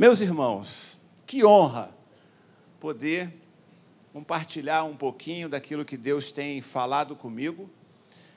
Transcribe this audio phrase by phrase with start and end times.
[0.00, 0.96] Meus irmãos,
[1.26, 1.94] que honra
[2.80, 3.30] poder
[4.14, 7.68] compartilhar um pouquinho daquilo que Deus tem falado comigo.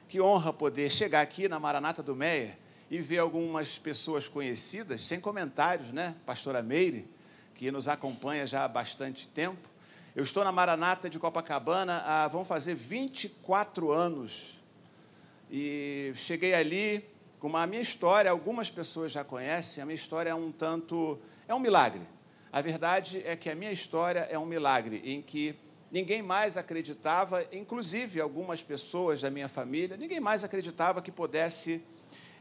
[0.09, 2.59] Que honra poder chegar aqui na Maranata do Meia
[2.91, 6.17] e ver algumas pessoas conhecidas, sem comentários, né?
[6.25, 7.07] Pastora Meire,
[7.55, 9.69] que nos acompanha já há bastante tempo.
[10.13, 14.61] Eu estou na Maranata de Copacabana há, vão fazer 24 anos.
[15.49, 17.05] E cheguei ali
[17.39, 21.53] com a minha história, algumas pessoas já conhecem, a minha história é um tanto, é
[21.53, 22.01] um milagre.
[22.51, 25.55] A verdade é que a minha história é um milagre, em que
[25.91, 31.83] ninguém mais acreditava, inclusive algumas pessoas da minha família, ninguém mais acreditava que pudesse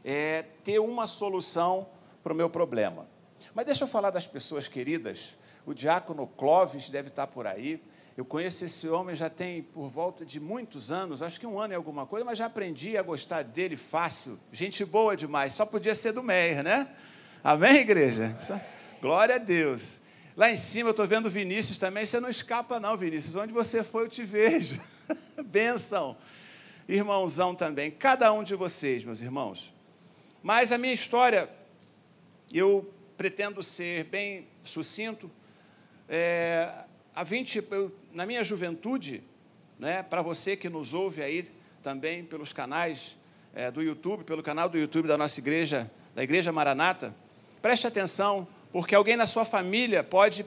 [0.03, 1.87] é, ter uma solução
[2.23, 3.07] para o meu problema.
[3.53, 5.37] Mas deixa eu falar das pessoas queridas.
[5.65, 7.81] O diácono Clóvis deve estar por aí.
[8.15, 11.73] Eu conheço esse homem já tem por volta de muitos anos, acho que um ano
[11.73, 14.37] e alguma coisa, mas já aprendi a gostar dele fácil.
[14.51, 16.87] Gente boa demais, só podia ser do Meir, né?
[17.43, 18.37] Amém, igreja?
[19.03, 19.99] Glória a Deus.
[20.33, 22.05] Lá em cima eu estou vendo Vinícius também.
[22.05, 23.35] Você não escapa, não, Vinícius.
[23.35, 24.79] Onde você foi, eu te vejo.
[25.45, 26.15] Benção.
[26.87, 27.91] Irmãozão também.
[27.91, 29.73] Cada um de vocês, meus irmãos.
[30.41, 31.49] Mas a minha história,
[32.53, 35.29] eu pretendo ser bem sucinto.
[36.07, 36.71] É,
[37.13, 39.21] há 20, eu, na minha juventude,
[39.77, 41.51] né, para você que nos ouve aí
[41.83, 43.17] também pelos canais
[43.53, 47.13] é, do YouTube, pelo canal do YouTube da nossa igreja, da Igreja Maranata,
[47.61, 50.43] preste atenção porque alguém na sua família pode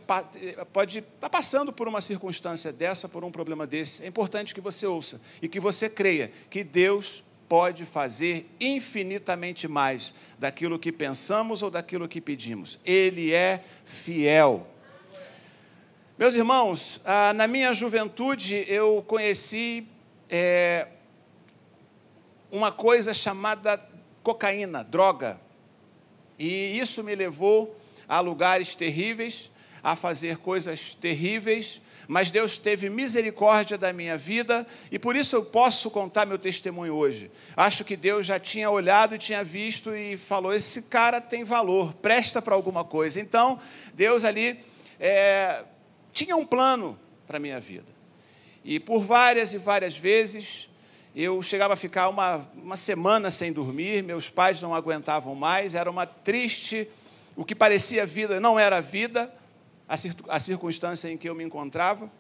[0.73, 4.03] pode estar tá passando por uma circunstância dessa, por um problema desse.
[4.03, 10.13] É importante que você ouça e que você creia que Deus pode fazer infinitamente mais
[10.41, 12.81] daquilo que pensamos ou daquilo que pedimos.
[12.85, 14.67] Ele é fiel.
[16.19, 19.87] Meus irmãos, ah, na minha juventude eu conheci
[20.29, 20.89] é,
[22.51, 23.81] uma coisa chamada
[24.25, 25.39] cocaína, droga.
[26.37, 29.51] E isso me levou a lugares terríveis,
[29.83, 35.45] a fazer coisas terríveis, mas Deus teve misericórdia da minha vida e por isso eu
[35.45, 37.31] posso contar meu testemunho hoje.
[37.57, 41.93] Acho que Deus já tinha olhado e tinha visto e falou: esse cara tem valor,
[41.95, 43.21] presta para alguma coisa.
[43.21, 43.59] Então,
[43.95, 44.61] Deus ali
[45.01, 45.65] é,
[46.13, 47.97] tinha um plano para a minha vida.
[48.65, 50.69] E por várias e várias vezes
[51.15, 55.91] eu chegava a ficar uma, uma semana sem dormir, meus pais não aguentavam mais, era
[55.91, 56.89] uma triste
[57.37, 59.33] o que parecia vida não era vida,
[59.87, 62.11] a circunstância em que eu me encontrava.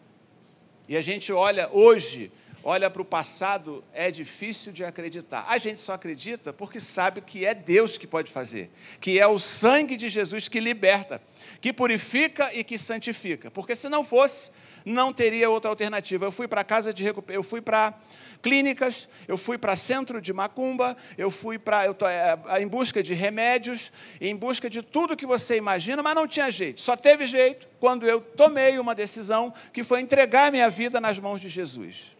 [0.88, 2.30] E a gente olha hoje,
[2.62, 5.46] olha para o passado, é difícil de acreditar.
[5.48, 9.38] A gente só acredita porque sabe que é Deus que pode fazer, que é o
[9.38, 11.20] sangue de Jesus que liberta,
[11.60, 13.50] que purifica e que santifica.
[13.50, 14.52] Porque se não fosse,
[14.86, 16.24] não teria outra alternativa.
[16.24, 17.92] Eu fui para casa de recuperação, eu fui para
[18.40, 23.02] clínicas, eu fui para centro de macumba, eu fui para eu tô, é, em busca
[23.02, 26.80] de remédios, em busca de tudo que você imagina, mas não tinha jeito.
[26.80, 31.40] Só teve jeito quando eu tomei uma decisão que foi entregar minha vida nas mãos
[31.40, 32.14] de Jesus.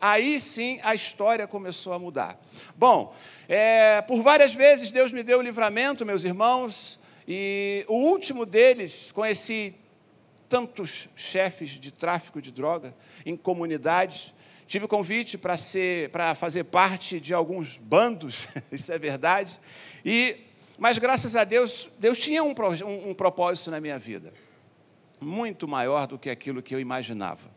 [0.00, 2.38] Aí sim a história começou a mudar.
[2.76, 3.12] Bom,
[3.48, 9.10] é, por várias vezes Deus me deu o livramento, meus irmãos, e o último deles,
[9.10, 9.74] conheci
[10.48, 14.34] tantos chefes de tráfico de droga em comunidades,
[14.66, 19.60] Tive convite para ser, para fazer parte de alguns bandos, isso é verdade.
[20.04, 20.38] E,
[20.76, 22.52] mas graças a Deus, Deus tinha um,
[22.84, 24.34] um, um propósito na minha vida,
[25.20, 27.48] muito maior do que aquilo que eu imaginava.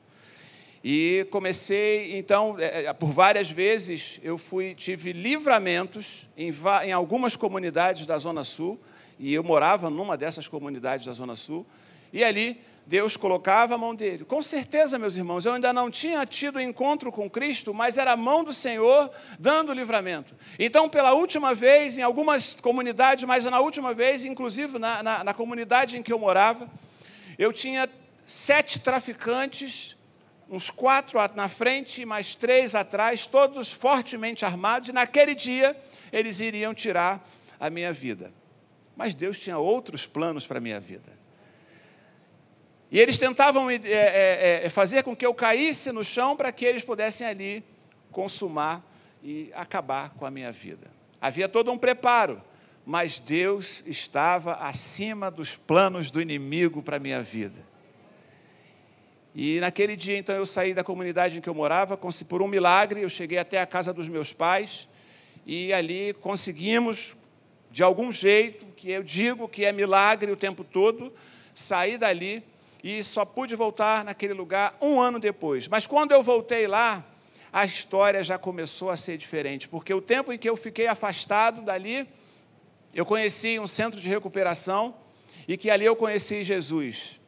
[0.83, 6.53] E comecei, então, é, é, por várias vezes, eu fui, tive livramentos em,
[6.85, 8.79] em algumas comunidades da Zona Sul,
[9.17, 11.65] e eu morava numa dessas comunidades da Zona Sul,
[12.13, 14.25] e ali Deus colocava a mão dele.
[14.25, 18.17] Com certeza, meus irmãos, eu ainda não tinha tido encontro com Cristo, mas era a
[18.17, 20.35] mão do Senhor dando o livramento.
[20.57, 25.33] Então, pela última vez, em algumas comunidades, mas na última vez, inclusive na, na, na
[25.35, 26.67] comunidade em que eu morava,
[27.37, 27.87] eu tinha
[28.25, 29.95] sete traficantes,
[30.49, 35.77] uns quatro na frente e mais três atrás, todos fortemente armados, e naquele dia
[36.11, 37.23] eles iriam tirar
[37.59, 38.33] a minha vida.
[38.97, 41.18] Mas Deus tinha outros planos para a minha vida.
[42.91, 46.83] E eles tentavam é, é, fazer com que eu caísse no chão para que eles
[46.83, 47.63] pudessem ali
[48.11, 48.83] consumar
[49.23, 50.87] e acabar com a minha vida.
[51.21, 52.41] Havia todo um preparo,
[52.85, 57.69] mas Deus estava acima dos planos do inimigo para a minha vida.
[59.35, 63.01] E naquele dia, então, eu saí da comunidade em que eu morava, por um milagre,
[63.03, 64.87] eu cheguei até a casa dos meus pais,
[65.45, 67.15] e ali conseguimos,
[67.69, 71.13] de algum jeito, que eu digo que é milagre o tempo todo,
[71.53, 72.43] sair dali
[72.83, 75.67] e só pude voltar naquele lugar um ano depois.
[75.67, 77.05] Mas quando eu voltei lá,
[77.51, 81.61] a história já começou a ser diferente, porque o tempo em que eu fiquei afastado
[81.61, 82.07] dali,
[82.93, 84.95] eu conheci um centro de recuperação
[85.47, 87.18] e que ali eu conheci Jesus.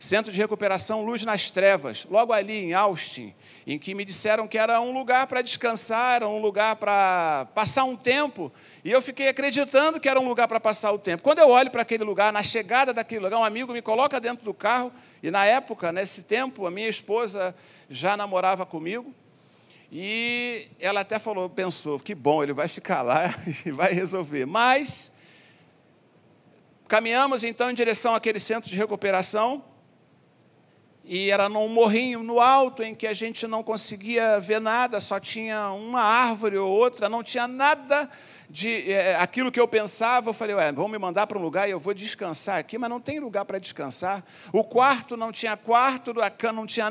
[0.00, 3.34] Centro de Recuperação Luz nas Trevas, logo ali em Austin,
[3.66, 7.84] em que me disseram que era um lugar para descansar, era um lugar para passar
[7.84, 8.50] um tempo,
[8.82, 11.22] e eu fiquei acreditando que era um lugar para passar o tempo.
[11.22, 14.42] Quando eu olho para aquele lugar, na chegada daquele lugar, um amigo me coloca dentro
[14.42, 14.90] do carro,
[15.22, 17.54] e na época, nesse tempo, a minha esposa
[17.90, 19.14] já namorava comigo,
[19.92, 23.34] e ela até falou, pensou, que bom, ele vai ficar lá
[23.66, 24.46] e vai resolver.
[24.46, 25.12] Mas
[26.88, 29.62] caminhamos então em direção àquele centro de recuperação,
[31.12, 35.18] e era num morrinho no alto em que a gente não conseguia ver nada, só
[35.18, 38.08] tinha uma árvore ou outra, não tinha nada
[38.48, 40.30] de é, aquilo que eu pensava.
[40.30, 42.88] Eu falei, ué, vão me mandar para um lugar e eu vou descansar aqui, mas
[42.88, 44.24] não tem lugar para descansar.
[44.52, 46.88] O quarto não tinha quarto, a cama não tinha.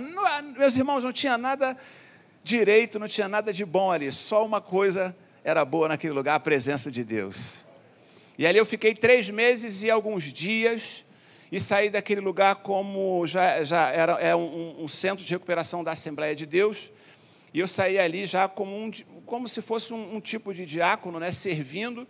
[0.57, 1.77] Meus irmãos, não tinha nada
[2.43, 6.41] direito, não tinha nada de bom ali, só uma coisa era boa naquele lugar: a
[6.41, 7.65] presença de Deus.
[8.37, 11.05] E ali eu fiquei três meses e alguns dias
[11.51, 15.91] e saí daquele lugar como já, já era é um, um, centro de recuperação da
[15.91, 16.91] Assembleia de Deus.
[17.53, 18.91] E eu saí ali já como, um,
[19.25, 22.07] como se fosse um, um tipo de diácono, né, servindo.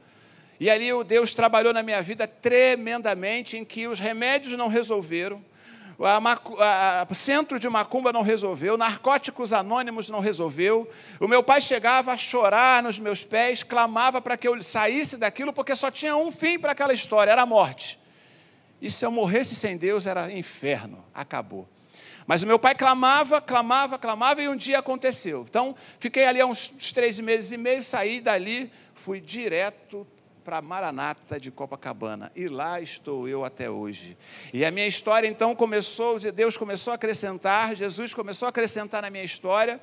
[0.59, 5.41] E ali o Deus trabalhou na minha vida tremendamente, em que os remédios não resolveram,
[7.09, 10.89] o centro de macumba não resolveu, narcóticos anônimos não resolveu.
[11.19, 15.51] O meu pai chegava a chorar nos meus pés, clamava para que eu saísse daquilo,
[15.51, 17.99] porque só tinha um fim para aquela história, era a morte.
[18.81, 21.67] E se eu morresse sem Deus, era inferno, acabou.
[22.25, 25.45] Mas o meu pai clamava, clamava, clamava, e um dia aconteceu.
[25.49, 30.05] Então, fiquei ali há uns três meses e meio, saí dali, fui direto
[30.43, 32.31] para Maranata de Copacabana.
[32.35, 34.17] E lá estou eu até hoje.
[34.53, 39.09] E a minha história então começou, Deus começou a acrescentar, Jesus começou a acrescentar na
[39.09, 39.79] minha história.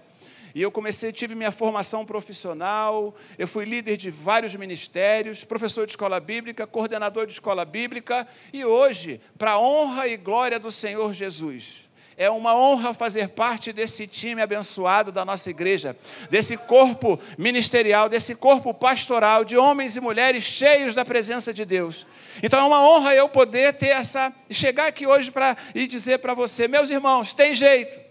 [0.56, 5.92] E eu comecei, tive minha formação profissional, eu fui líder de vários ministérios, professor de
[5.92, 11.12] escola bíblica, coordenador de escola bíblica, e hoje, para a honra e glória do Senhor
[11.12, 15.94] Jesus, é uma honra fazer parte desse time abençoado da nossa igreja,
[16.30, 22.06] desse corpo ministerial, desse corpo pastoral de homens e mulheres cheios da presença de Deus.
[22.42, 26.32] Então é uma honra eu poder ter essa chegar aqui hoje para e dizer para
[26.32, 28.05] você, meus irmãos, tem jeito.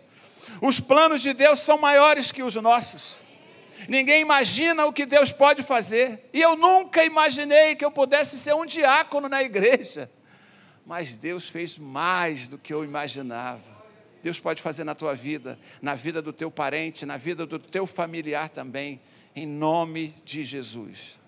[0.66, 3.20] Os planos de Deus são maiores que os nossos.
[3.88, 6.28] Ninguém imagina o que Deus pode fazer.
[6.34, 10.10] E eu nunca imaginei que eu pudesse ser um diácono na igreja.
[10.84, 13.62] Mas Deus fez mais do que eu imaginava.
[14.24, 17.86] Deus pode fazer na tua vida, na vida do teu parente, na vida do teu
[17.86, 19.00] familiar também,
[19.36, 21.20] em nome de Jesus.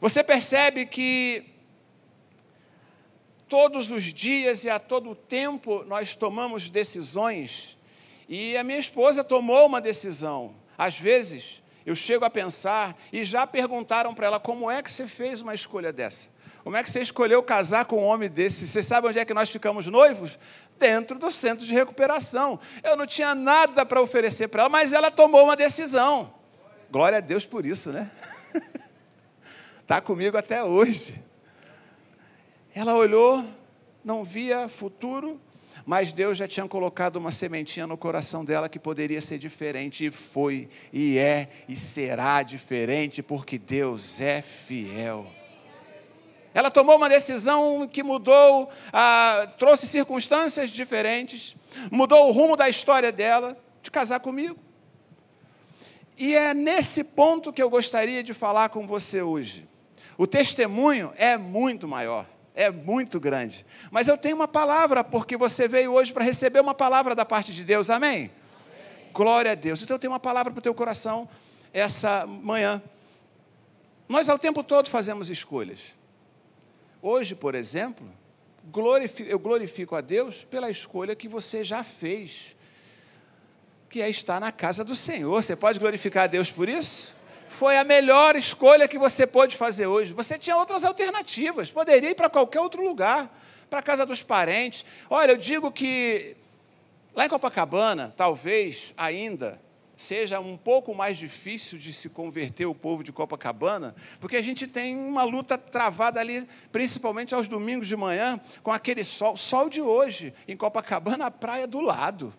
[0.00, 1.44] Você percebe que
[3.48, 7.75] todos os dias e a todo tempo nós tomamos decisões
[8.28, 10.54] e a minha esposa tomou uma decisão.
[10.76, 15.06] Às vezes, eu chego a pensar, e já perguntaram para ela: como é que você
[15.06, 16.34] fez uma escolha dessa?
[16.64, 18.66] Como é que você escolheu casar com um homem desse?
[18.66, 20.36] Você sabe onde é que nós ficamos noivos?
[20.76, 22.58] Dentro do centro de recuperação.
[22.82, 26.34] Eu não tinha nada para oferecer para ela, mas ela tomou uma decisão.
[26.90, 28.10] Glória a Deus por isso, né?
[29.80, 31.22] Está comigo até hoje.
[32.74, 33.44] Ela olhou,
[34.04, 35.40] não via futuro,
[35.86, 40.10] mas Deus já tinha colocado uma sementinha no coração dela que poderia ser diferente, e
[40.10, 45.24] foi, e é, e será diferente, porque Deus é fiel.
[46.52, 51.54] Ela tomou uma decisão que mudou, ah, trouxe circunstâncias diferentes,
[51.88, 54.58] mudou o rumo da história dela, de casar comigo.
[56.18, 59.68] E é nesse ponto que eu gostaria de falar com você hoje.
[60.18, 63.66] O testemunho é muito maior é muito grande.
[63.90, 67.52] Mas eu tenho uma palavra, porque você veio hoje para receber uma palavra da parte
[67.52, 68.10] de Deus, amém?
[68.10, 68.30] amém.
[69.12, 69.82] Glória a Deus.
[69.82, 71.28] Então eu tenho uma palavra para o teu coração
[71.72, 72.82] essa manhã.
[74.08, 75.80] Nós ao tempo todo fazemos escolhas.
[77.02, 78.08] Hoje, por exemplo,
[79.26, 82.56] eu glorifico a Deus pela escolha que você já fez,
[83.90, 85.42] que é estar na casa do Senhor.
[85.42, 87.15] Você pode glorificar a Deus por isso?
[87.56, 90.12] Foi a melhor escolha que você pôde fazer hoje.
[90.12, 93.30] Você tinha outras alternativas, poderia ir para qualquer outro lugar,
[93.70, 94.84] para a casa dos parentes.
[95.08, 96.36] Olha, eu digo que
[97.14, 99.58] lá em Copacabana, talvez ainda
[99.96, 104.66] seja um pouco mais difícil de se converter o povo de Copacabana, porque a gente
[104.66, 109.80] tem uma luta travada ali, principalmente aos domingos de manhã, com aquele sol, sol de
[109.80, 112.34] hoje, em Copacabana, a praia do lado.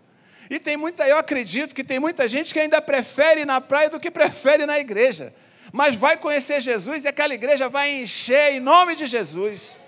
[0.49, 3.89] E tem muita, eu acredito que tem muita gente que ainda prefere ir na praia
[3.89, 5.33] do que prefere ir na igreja.
[5.73, 9.79] Mas vai conhecer Jesus e aquela igreja vai encher em nome de Jesus.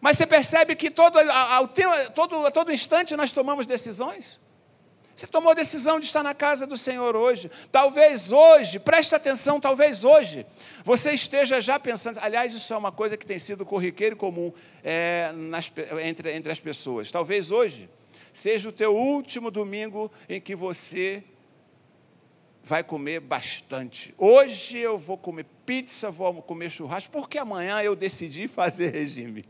[0.00, 4.40] Mas você percebe que todo, ao, todo, a todo instante nós tomamos decisões?
[5.14, 7.50] Você tomou a decisão de estar na casa do Senhor hoje.
[7.70, 10.46] Talvez hoje, preste atenção, talvez hoje,
[10.82, 12.18] você esteja já pensando.
[12.22, 14.50] Aliás, isso é uma coisa que tem sido corriqueiro e comum
[14.82, 15.70] é, nas,
[16.02, 17.10] entre, entre as pessoas.
[17.10, 17.90] Talvez hoje
[18.32, 21.24] seja o teu último domingo em que você
[22.62, 24.14] vai comer bastante.
[24.16, 29.44] Hoje eu vou comer pizza, vou comer churrasco, porque amanhã eu decidi fazer regime.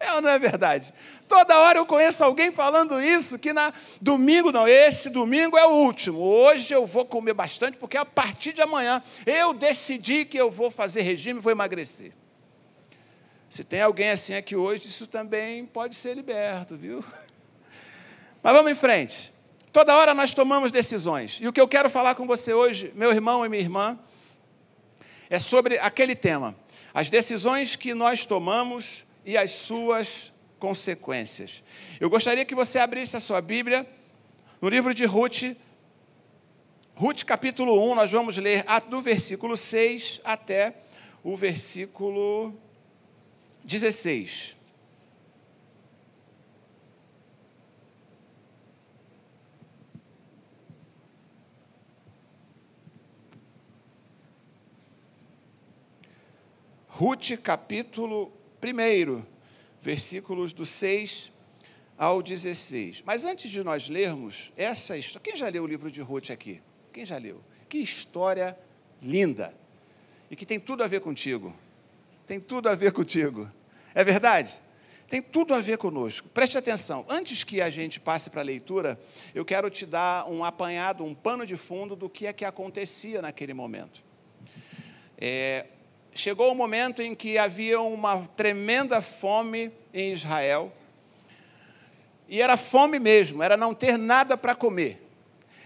[0.00, 0.94] É ou não é verdade?
[1.26, 5.72] Toda hora eu conheço alguém falando isso, que na domingo, não, esse domingo é o
[5.72, 6.20] último.
[6.20, 10.70] Hoje eu vou comer bastante, porque a partir de amanhã eu decidi que eu vou
[10.70, 12.12] fazer regime, vou emagrecer.
[13.50, 17.04] Se tem alguém assim aqui hoje, isso também pode ser liberto, viu?
[18.42, 19.32] Mas vamos em frente.
[19.72, 21.38] Toda hora nós tomamos decisões.
[21.40, 23.98] E o que eu quero falar com você hoje, meu irmão e minha irmã,
[25.28, 26.54] é sobre aquele tema.
[26.92, 31.62] As decisões que nós tomamos e as suas consequências.
[32.00, 33.86] Eu gostaria que você abrisse a sua Bíblia
[34.60, 35.54] no livro de Ruth,
[36.94, 40.74] Ruth capítulo 1, nós vamos ler do versículo 6 até
[41.22, 42.52] o versículo
[43.62, 44.57] 16.
[56.98, 59.22] Ruth capítulo 1,
[59.80, 61.30] versículos do 6
[61.96, 63.04] ao 16.
[63.06, 66.60] Mas antes de nós lermos essa história, quem já leu o livro de Ruth aqui?
[66.92, 67.40] Quem já leu?
[67.68, 68.58] Que história
[69.00, 69.54] linda!
[70.28, 71.54] E que tem tudo a ver contigo.
[72.26, 73.48] Tem tudo a ver contigo.
[73.94, 74.58] É verdade?
[75.08, 76.28] Tem tudo a ver conosco.
[76.30, 77.06] Preste atenção.
[77.08, 79.00] Antes que a gente passe para a leitura,
[79.32, 83.22] eu quero te dar um apanhado, um pano de fundo do que é que acontecia
[83.22, 84.02] naquele momento.
[85.16, 85.64] É,
[86.18, 90.72] chegou o momento em que havia uma tremenda fome em Israel.
[92.28, 95.00] E era fome mesmo, era não ter nada para comer.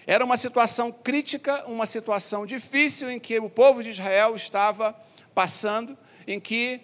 [0.07, 4.95] Era uma situação crítica, uma situação difícil em que o povo de Israel estava
[5.35, 6.83] passando, em que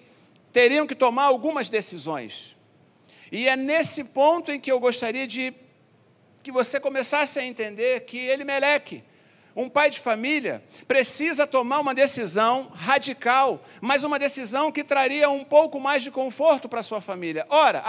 [0.51, 2.57] teriam que tomar algumas decisões.
[3.31, 5.53] E é nesse ponto em que eu gostaria de
[6.43, 9.05] que você começasse a entender que ele Meleque,
[9.59, 15.43] um pai de família precisa tomar uma decisão radical, mas uma decisão que traria um
[15.43, 17.45] pouco mais de conforto para sua família.
[17.49, 17.83] Ora,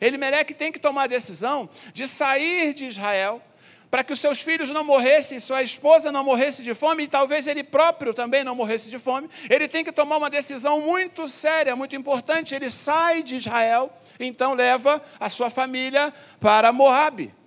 [0.00, 3.42] Elimelec tem que tomar a decisão de sair de Israel
[3.90, 7.46] para que os seus filhos não morressem, sua esposa não morresse de fome e talvez
[7.46, 9.28] ele próprio também não morresse de fome.
[9.50, 12.54] Ele tem que tomar uma decisão muito séria, muito importante.
[12.54, 17.41] Ele sai de Israel, então leva a sua família para Moabe.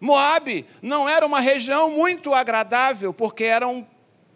[0.00, 3.86] Moabe não era uma região muito agradável, porque eram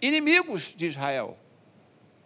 [0.00, 1.38] inimigos de Israel.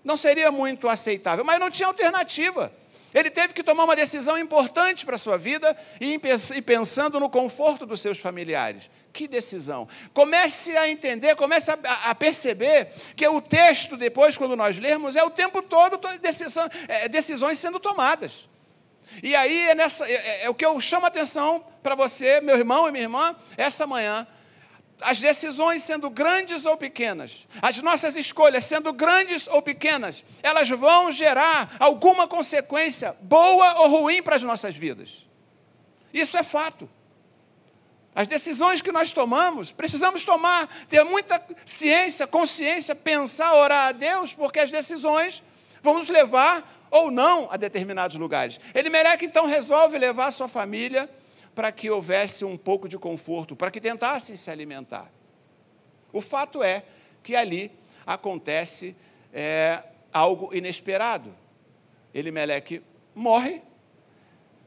[0.02, 2.73] Não seria muito aceitável, mas não tinha alternativa.
[3.14, 6.18] Ele teve que tomar uma decisão importante para a sua vida e
[6.61, 8.90] pensando no conforto dos seus familiares.
[9.12, 9.88] Que decisão?
[10.12, 15.30] Comece a entender, comece a, perceber que o texto, depois, quando nós lermos, é o
[15.30, 18.47] tempo todo decisão, é, decisões sendo tomadas.
[19.22, 22.40] E aí é, nessa, é, é, é o que eu chamo a atenção para você,
[22.40, 24.26] meu irmão e minha irmã, essa manhã.
[25.00, 31.12] As decisões sendo grandes ou pequenas, as nossas escolhas sendo grandes ou pequenas, elas vão
[31.12, 35.24] gerar alguma consequência, boa ou ruim, para as nossas vidas.
[36.12, 36.90] Isso é fato.
[38.12, 44.34] As decisões que nós tomamos, precisamos tomar, ter muita ciência, consciência, pensar, orar a Deus,
[44.34, 45.40] porque as decisões
[45.80, 48.59] vão nos levar ou não a determinados lugares.
[48.75, 51.09] Ele merece então resolve levar sua família
[51.54, 55.11] para que houvesse um pouco de conforto, para que tentassem se alimentar.
[56.12, 56.85] O fato é
[57.23, 57.73] que ali
[58.07, 58.97] acontece
[59.33, 61.35] é, algo inesperado.
[62.14, 62.83] Elimeleque
[63.14, 63.61] morre,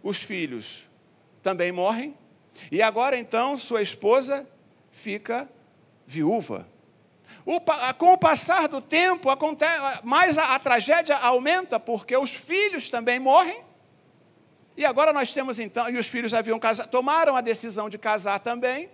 [0.04, 0.88] os filhos
[1.42, 2.16] também morrem,
[2.72, 4.48] e agora então sua esposa
[4.92, 5.50] fica
[6.06, 6.68] viúva.
[7.46, 7.60] O,
[7.98, 9.30] com o passar do tempo,
[10.04, 13.62] mais a, a tragédia aumenta, porque os filhos também morrem.
[14.78, 18.90] E agora nós temos então, e os filhos haviam tomaram a decisão de casar também,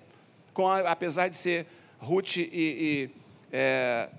[0.54, 1.68] com a, apesar de ser
[2.00, 3.10] Ruth e, e,
[3.52, 4.10] é,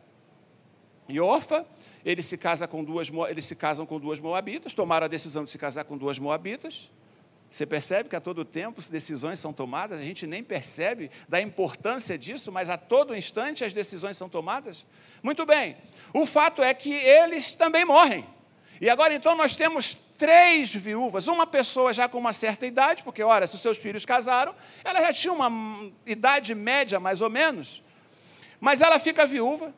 [1.08, 1.66] e Orfa,
[2.04, 5.50] eles se, casam com duas, eles se casam com duas moabitas, tomaram a decisão de
[5.50, 6.88] se casar com duas moabitas.
[7.50, 12.19] Você percebe que a todo tempo decisões são tomadas, a gente nem percebe da importância
[12.19, 14.85] disso, mas a todo instante as decisões são tomadas?
[15.23, 15.76] Muito bem,
[16.12, 18.25] o fato é que eles também morrem.
[18.81, 23.23] E agora então nós temos três viúvas, uma pessoa já com uma certa idade, porque,
[23.23, 27.83] olha, se os seus filhos casaram, ela já tinha uma idade média mais ou menos,
[28.61, 29.73] mas ela fica viúva,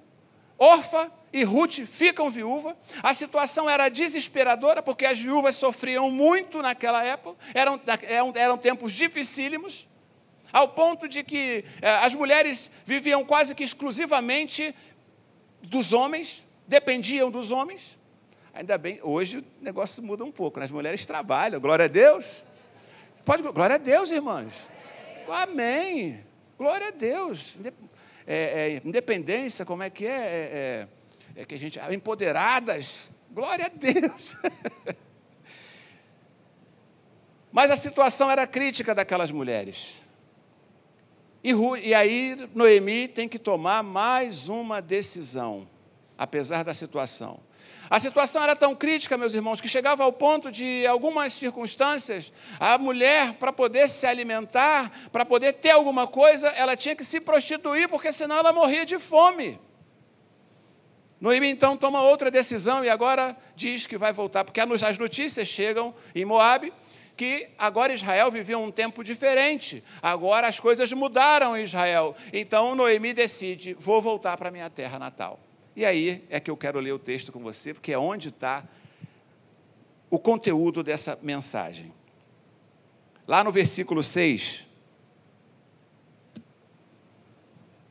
[0.59, 2.77] órfã, e Ruth ficam viúva.
[3.03, 8.93] A situação era desesperadora, porque as viúvas sofriam muito naquela época, eram, eram, eram tempos
[8.93, 9.89] dificílimos.
[10.53, 14.75] ao ponto de que eh, as mulheres viviam quase que exclusivamente
[15.63, 17.97] dos homens, dependiam dos homens.
[18.53, 20.65] Ainda bem, hoje o negócio muda um pouco, né?
[20.65, 22.45] as mulheres trabalham, glória a Deus.
[23.25, 24.69] Pode, glória a Deus, irmãs.
[25.29, 26.25] Amém.
[26.59, 27.57] Glória a Deus.
[28.27, 30.11] É, é, independência, como é que é?
[30.11, 30.89] É,
[31.41, 31.81] é, que a gente.
[31.91, 33.11] Empoderadas.
[33.31, 34.37] Glória a Deus.
[37.51, 39.95] Mas a situação era crítica daquelas mulheres.
[41.43, 45.67] E, e aí Noemi tem que tomar mais uma decisão,
[46.19, 47.41] apesar da situação.
[47.89, 52.77] A situação era tão crítica, meus irmãos, que chegava ao ponto de, algumas circunstâncias, a
[52.79, 57.89] mulher, para poder se alimentar, para poder ter alguma coisa, ela tinha que se prostituir,
[57.89, 59.59] porque senão ela morria de fome.
[61.21, 65.95] Noemi então toma outra decisão e agora diz que vai voltar, porque as notícias chegam
[66.15, 66.73] em Moabe
[67.21, 69.85] que agora Israel vivia um tempo diferente.
[70.01, 72.17] Agora as coisas mudaram em Israel.
[72.33, 75.39] Então Noemi decide: vou voltar para minha terra natal.
[75.77, 78.65] E aí é que eu quero ler o texto com você, porque é onde está
[80.09, 81.93] o conteúdo dessa mensagem.
[83.29, 84.65] Lá no versículo 6,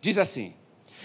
[0.01, 0.55] diz assim: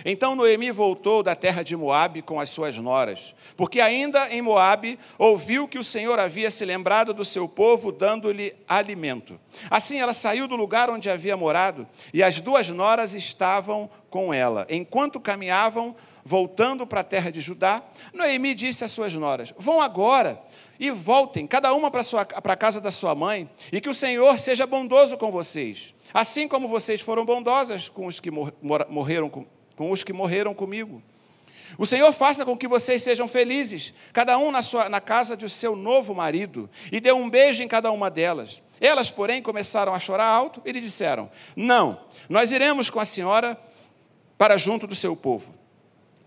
[0.05, 4.99] então Noemi voltou da terra de Moabe com as suas noras, porque ainda em Moabe
[5.19, 9.39] ouviu que o Senhor havia se lembrado do seu povo, dando-lhe alimento.
[9.71, 14.67] Assim ela saiu do lugar onde havia morado, e as duas noras estavam com ela.
[14.71, 17.83] Enquanto caminhavam, voltando para a terra de Judá,
[18.13, 20.41] Noemi disse às suas noras: Vão agora
[20.79, 22.03] e voltem, cada uma para
[22.53, 26.69] a casa da sua mãe, e que o Senhor seja bondoso com vocês, assim como
[26.69, 31.03] vocês foram bondosas com os que morreram com com os que morreram comigo.
[31.77, 35.49] O Senhor faça com que vocês sejam felizes, cada um na, sua, na casa de
[35.51, 38.63] seu novo marido, e dê um beijo em cada uma delas.
[38.81, 43.59] Elas, porém, começaram a chorar alto e lhe disseram: Não, nós iremos com a senhora
[44.39, 45.55] para junto do seu povo.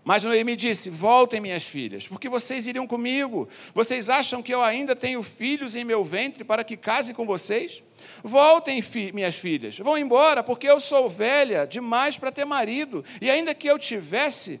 [0.04, 3.48] Mas Noemi disse: Voltem, minhas filhas, porque vocês iriam comigo.
[3.74, 7.82] Vocês acham que eu ainda tenho filhos em meu ventre para que casem com vocês?
[8.22, 13.04] Voltem, fi, minhas filhas, vão embora, porque eu sou velha demais para ter marido.
[13.20, 14.60] E ainda que eu tivesse,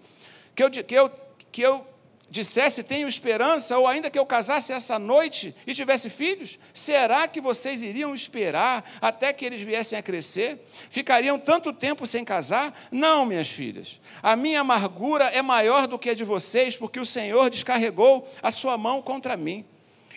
[0.54, 1.10] que eu, que eu,
[1.50, 1.86] que eu
[2.30, 7.40] dissesse tenho esperança, ou ainda que eu casasse essa noite e tivesse filhos, será que
[7.40, 10.58] vocês iriam esperar até que eles viessem a crescer?
[10.90, 12.78] Ficariam tanto tempo sem casar?
[12.90, 14.00] Não, minhas filhas.
[14.22, 18.50] A minha amargura é maior do que a de vocês, porque o Senhor descarregou a
[18.50, 19.64] sua mão contra mim.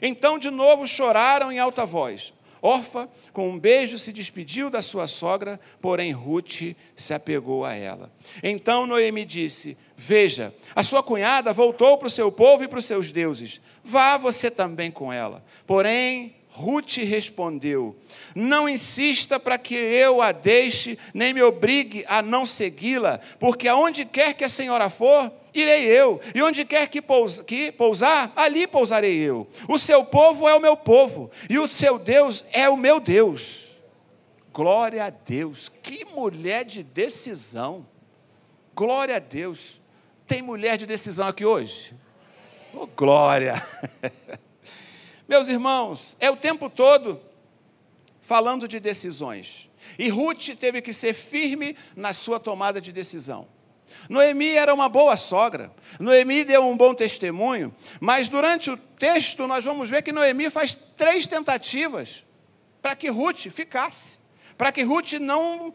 [0.02, 2.34] Então, de novo, choraram em alta voz.
[2.62, 8.12] Orfa, com um beijo, se despediu da sua sogra, porém Ruth se apegou a ela.
[8.44, 12.86] Então Noemi disse: Veja, a sua cunhada voltou para o seu povo e para os
[12.86, 13.60] seus deuses.
[13.84, 15.44] Vá você também com ela.
[15.66, 17.96] Porém, Ruth respondeu:
[18.36, 24.06] Não insista para que eu a deixe, nem me obrigue a não segui-la, porque aonde
[24.06, 27.02] quer que a senhora for, irei eu, e onde quer que,
[27.46, 29.48] que pousar, ali pousarei eu.
[29.68, 33.70] O seu povo é o meu povo, e o seu Deus é o meu Deus.
[34.54, 37.86] Glória a Deus, que mulher de decisão.
[38.76, 39.82] Glória a Deus.
[40.28, 41.96] Tem mulher de decisão aqui hoje?
[42.74, 43.56] Oh, glória!
[45.28, 47.22] Meus irmãos, é o tempo todo
[48.20, 49.70] falando de decisões.
[49.98, 53.48] E Ruth teve que ser firme na sua tomada de decisão.
[54.12, 59.64] Noemi era uma boa sogra, Noemi deu um bom testemunho, mas durante o texto nós
[59.64, 62.26] vamos ver que Noemi faz três tentativas
[62.82, 64.20] para que Ruth ficasse,
[64.58, 65.74] para que Ruth não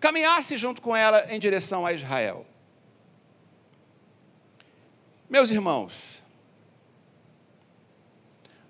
[0.00, 2.46] caminhasse junto com ela em direção a Israel.
[5.28, 6.22] Meus irmãos,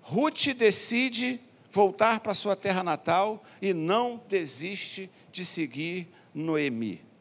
[0.00, 7.11] Ruth decide voltar para sua terra natal e não desiste de seguir Noemi.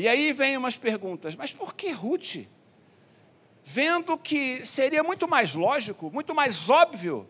[0.00, 2.46] E aí vem umas perguntas, mas por que Ruth?
[3.62, 7.28] Vendo que seria muito mais lógico, muito mais óbvio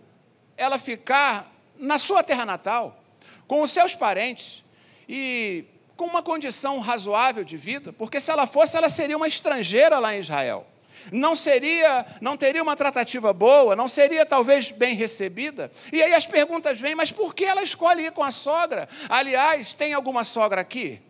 [0.56, 3.02] ela ficar na sua terra natal,
[3.48, 4.62] com os seus parentes
[5.08, 5.64] e
[5.96, 10.14] com uma condição razoável de vida, porque se ela fosse, ela seria uma estrangeira lá
[10.14, 10.64] em Israel.
[11.10, 15.72] Não seria, não teria uma tratativa boa, não seria talvez bem recebida.
[15.92, 18.88] E aí as perguntas vêm, mas por que ela escolhe ir com a sogra?
[19.08, 21.00] Aliás, tem alguma sogra aqui?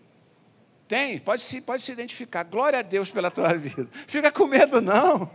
[0.91, 2.43] Tem, pode se, pode se identificar.
[2.43, 3.89] Glória a Deus pela tua vida.
[4.09, 5.31] Fica com medo, não.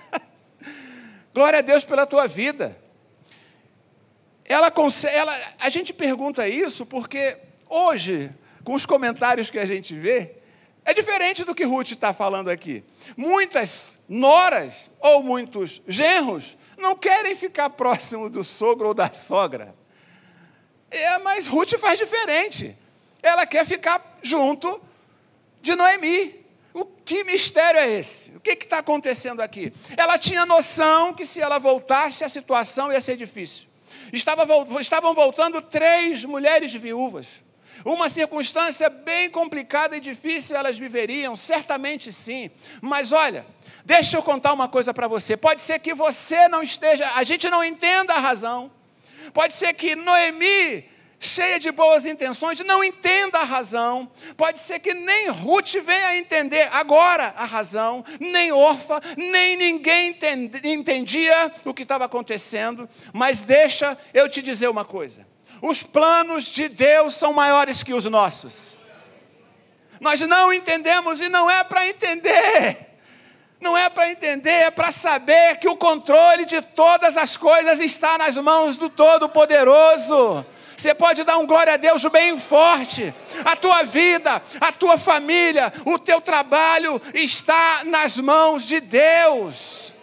[1.34, 2.74] Glória a Deus pela tua vida.
[4.42, 4.72] Ela,
[5.12, 7.36] ela, a gente pergunta isso porque
[7.68, 8.32] hoje,
[8.64, 10.36] com os comentários que a gente vê,
[10.82, 12.82] é diferente do que Ruth está falando aqui.
[13.14, 19.74] Muitas noras ou muitos genros não querem ficar próximo do sogro ou da sogra.
[20.90, 22.80] É, mas Ruth faz diferente.
[23.22, 24.80] Ela quer ficar junto
[25.60, 26.42] de Noemi.
[26.74, 28.36] O que mistério é esse?
[28.36, 29.72] O que está acontecendo aqui?
[29.96, 33.66] Ela tinha noção que se ela voltasse, a situação ia ser difícil.
[34.12, 34.46] Estava,
[34.80, 37.26] estavam voltando três mulheres viúvas.
[37.84, 42.50] Uma circunstância bem complicada e difícil elas viveriam, certamente sim.
[42.80, 43.44] Mas olha,
[43.84, 45.36] deixa eu contar uma coisa para você.
[45.36, 48.70] Pode ser que você não esteja, a gente não entenda a razão.
[49.32, 50.84] Pode ser que Noemi,
[51.26, 54.10] cheia de boas intenções, não entenda a razão.
[54.36, 60.16] Pode ser que nem Ruth venha a entender agora a razão, nem Orfa, nem ninguém
[60.64, 62.88] entendia o que estava acontecendo.
[63.12, 65.26] Mas deixa eu te dizer uma coisa:
[65.62, 68.76] os planos de Deus são maiores que os nossos.
[70.00, 72.92] Nós não entendemos e não é para entender
[73.60, 78.18] não é para entender, é para saber que o controle de todas as coisas está
[78.18, 80.44] nas mãos do Todo-Poderoso.
[80.76, 83.14] Você pode dar um glória a Deus bem forte.
[83.44, 89.94] A tua vida, a tua família, o teu trabalho está nas mãos de Deus.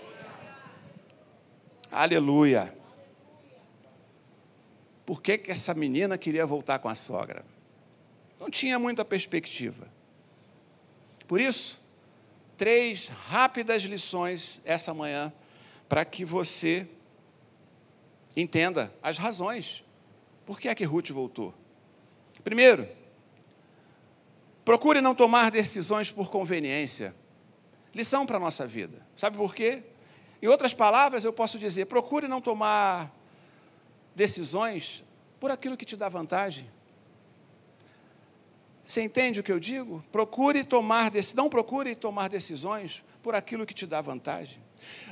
[1.92, 2.74] Aleluia.
[5.06, 7.44] Por que, que essa menina queria voltar com a sogra?
[8.40, 9.88] Não tinha muita perspectiva.
[11.28, 11.80] Por isso,
[12.56, 15.34] três rápidas lições essa manhã
[15.88, 16.88] para que você
[18.36, 19.84] entenda as razões.
[20.50, 21.54] Por que é que Ruth voltou?
[22.44, 22.90] Primeiro,
[24.66, 27.14] procure não tomar decisões por conveniência.
[27.94, 29.06] Lição para a nossa vida.
[29.16, 29.84] Sabe por quê?
[30.42, 33.16] Em outras palavras, eu posso dizer: procure não tomar
[34.16, 35.04] decisões
[35.40, 36.68] por aquilo que te dá vantagem.
[38.84, 40.04] Você entende o que eu digo?
[40.12, 44.60] Procure tomar não procure tomar decisões por aquilo que te dá vantagem.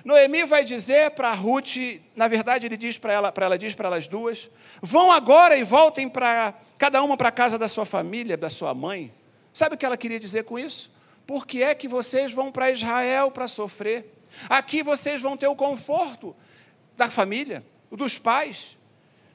[0.03, 1.75] Noemi vai dizer para Ruth,
[2.15, 4.49] na verdade ele diz para ela, para ela diz para elas duas,
[4.81, 8.73] vão agora e voltem para cada uma para a casa da sua família, da sua
[8.73, 9.13] mãe.
[9.53, 10.91] Sabe o que ela queria dizer com isso?
[11.25, 14.13] Por que é que vocês vão para Israel para sofrer?
[14.49, 16.35] Aqui vocês vão ter o conforto
[16.95, 18.77] da família, dos pais.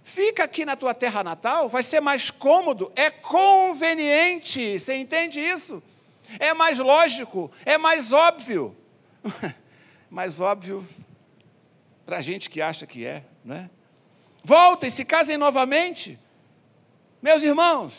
[0.04, 5.82] Fica aqui na tua terra natal, vai ser mais cômodo, é conveniente, você entende isso?
[6.38, 8.76] É mais lógico, é mais óbvio.
[10.12, 10.86] mais óbvio
[12.04, 13.70] para a gente que acha que é, né?
[14.44, 16.18] Voltem, se casem novamente.
[17.22, 17.94] Meus irmãos,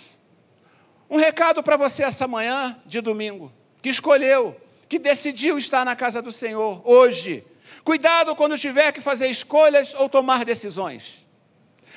[1.09, 4.55] um recado para você essa manhã de domingo, que escolheu,
[4.87, 7.43] que decidiu estar na casa do Senhor hoje.
[7.83, 11.25] Cuidado quando tiver que fazer escolhas ou tomar decisões.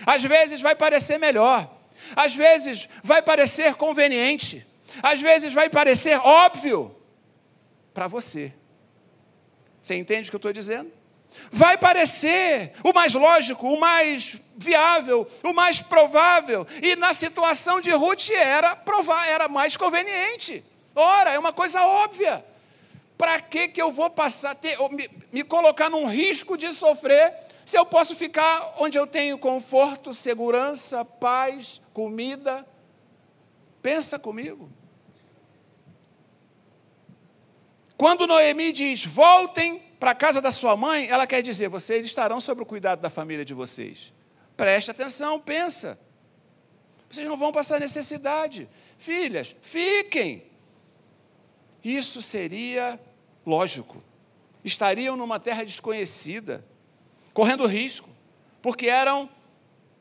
[0.06, 1.70] Às vezes vai parecer melhor,
[2.16, 4.66] às vezes vai parecer conveniente,
[5.02, 6.96] às vezes vai parecer óbvio
[7.92, 8.54] para você.
[9.86, 10.92] Você entende o que eu estou dizendo?
[11.52, 16.66] Vai parecer o mais lógico, o mais viável, o mais provável.
[16.82, 20.64] E na situação de Ruth era provar, era mais conveniente.
[20.92, 22.44] Ora, é uma coisa óbvia.
[23.16, 27.32] Para que, que eu vou passar, ter, me, me colocar num risco de sofrer
[27.64, 32.66] se eu posso ficar onde eu tenho conforto, segurança, paz, comida,
[33.80, 34.68] pensa comigo.
[37.96, 42.40] Quando Noemi diz: "Voltem para a casa da sua mãe", ela quer dizer: vocês estarão
[42.40, 44.12] sob o cuidado da família de vocês.
[44.56, 45.98] Preste atenção, pensa.
[47.08, 48.68] Vocês não vão passar necessidade.
[48.98, 50.44] Filhas, fiquem.
[51.84, 52.98] Isso seria
[53.44, 54.02] lógico.
[54.64, 56.64] Estariam numa terra desconhecida
[57.32, 58.08] correndo risco,
[58.62, 59.28] porque eram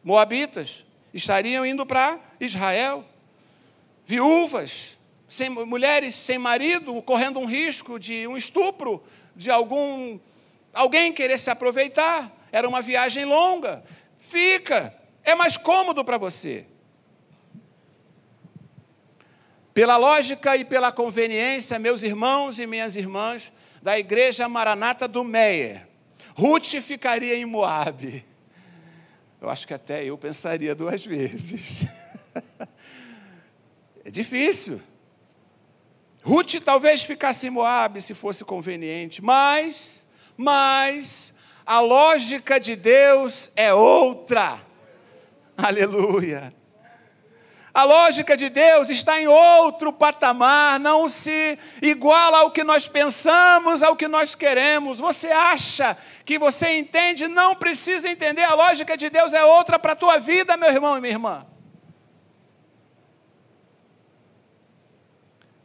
[0.01, 3.03] moabitas, estariam indo para Israel,
[4.05, 4.94] viúvas,
[5.36, 9.04] sem, mulheres sem marido, correndo um risco de um estupro,
[9.36, 10.19] de algum
[10.74, 12.32] alguém querer se aproveitar.
[12.52, 13.84] Era uma viagem longa.
[14.17, 14.93] Fica,
[15.24, 16.65] é mais cômodo para você.
[19.74, 25.86] Pela lógica e pela conveniência, meus irmãos e minhas irmãs da Igreja Maranata do Meier,
[26.34, 28.26] Ruth ficaria em Moabe.
[29.41, 31.86] Eu acho que até eu pensaria duas vezes.
[34.04, 34.82] é difícil.
[36.25, 40.03] Ruth talvez ficasse em Moabe se fosse conveniente, mas,
[40.35, 41.31] mas
[41.63, 44.59] a lógica de Deus é outra.
[45.55, 46.51] Aleluia.
[47.71, 53.83] A lógica de Deus está em outro patamar, não se iguala ao que nós pensamos,
[53.83, 54.97] ao que nós queremos.
[54.97, 58.45] Você acha que você entende, não precisa entender.
[58.45, 61.45] A lógica de Deus é outra para a tua vida, meu irmão e minha irmã.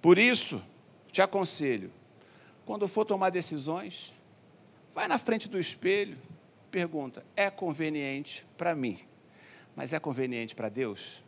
[0.01, 0.63] Por isso,
[1.13, 1.93] te aconselho,
[2.65, 4.13] quando for tomar decisões,
[4.95, 6.17] vai na frente do espelho,
[6.71, 8.99] pergunta: é conveniente para mim
[9.81, 11.23] mas é conveniente para Deus?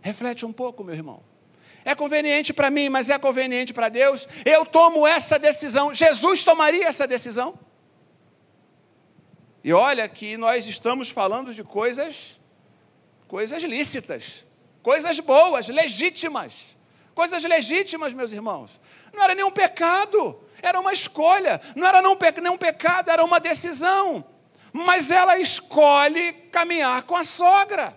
[0.00, 1.20] Reflete um pouco, meu irmão.
[1.84, 4.28] É conveniente para mim, mas é conveniente para Deus?
[4.44, 5.92] Eu tomo essa decisão.
[5.92, 7.58] Jesus tomaria essa decisão?
[9.64, 12.38] E olha que nós estamos falando de coisas
[13.26, 14.46] coisas lícitas,
[14.80, 16.76] coisas boas, legítimas.
[17.18, 18.70] Coisas legítimas, meus irmãos.
[19.12, 21.60] Não era nenhum pecado, era uma escolha.
[21.74, 24.24] Não era nenhum pecado, era uma decisão.
[24.72, 27.92] Mas ela escolhe caminhar com a sogra.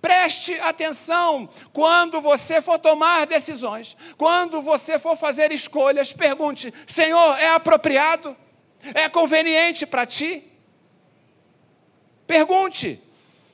[0.00, 7.50] Preste atenção quando você for tomar decisões, quando você for fazer escolhas, pergunte: Senhor, é
[7.50, 8.36] apropriado?
[8.92, 10.42] É conveniente para ti?
[12.26, 13.00] Pergunte.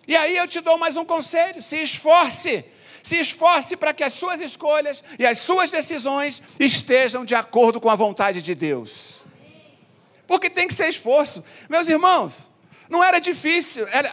[0.09, 2.73] E aí eu te dou mais um conselho: se esforce.
[3.05, 7.91] Se esforce para que as suas escolhas e as suas decisões estejam de acordo com
[7.91, 9.23] a vontade de Deus.
[10.27, 11.45] Porque tem que ser esforço.
[11.69, 12.51] Meus irmãos,
[12.89, 14.11] não era difícil, era,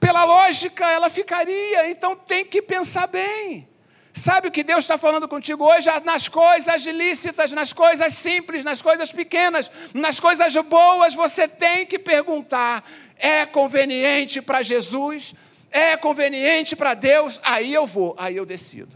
[0.00, 3.68] pela lógica ela ficaria, então tem que pensar bem.
[4.14, 5.88] Sabe o que Deus está falando contigo hoje?
[6.04, 11.98] Nas coisas lícitas, nas coisas simples, nas coisas pequenas, nas coisas boas, você tem que
[11.98, 12.82] perguntar:
[13.18, 15.34] é conveniente para Jesus?
[15.72, 18.92] É conveniente para Deus, aí eu vou, aí eu decido.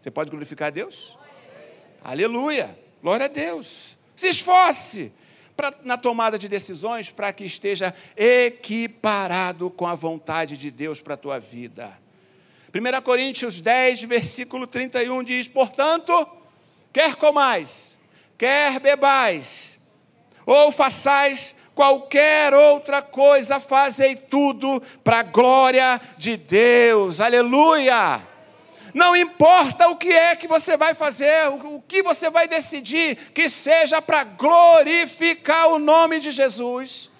[0.00, 1.16] Você pode glorificar a Deus?
[2.04, 3.96] Aleluia, glória a Deus.
[4.14, 5.12] Se esforce
[5.56, 11.14] pra, na tomada de decisões para que esteja equiparado com a vontade de Deus para
[11.14, 11.98] a tua vida.
[12.74, 16.26] 1 Coríntios 10, versículo 31 diz: Portanto,
[16.92, 17.98] quer comais,
[18.36, 19.80] quer bebais,
[20.44, 27.20] ou façais qualquer outra coisa, fazei tudo para a glória de Deus.
[27.20, 28.20] Aleluia!
[28.94, 33.48] Não importa o que é que você vai fazer, o que você vai decidir, que
[33.48, 37.10] seja para glorificar o nome de Jesus,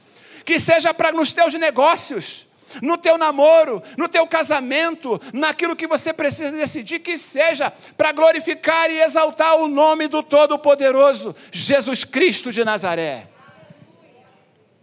[0.44, 2.46] que seja para nos teus negócios,
[2.82, 8.90] no teu namoro, no teu casamento, naquilo que você precisa decidir, que seja para glorificar
[8.90, 13.31] e exaltar o nome do Todo-Poderoso, Jesus Cristo de Nazaré.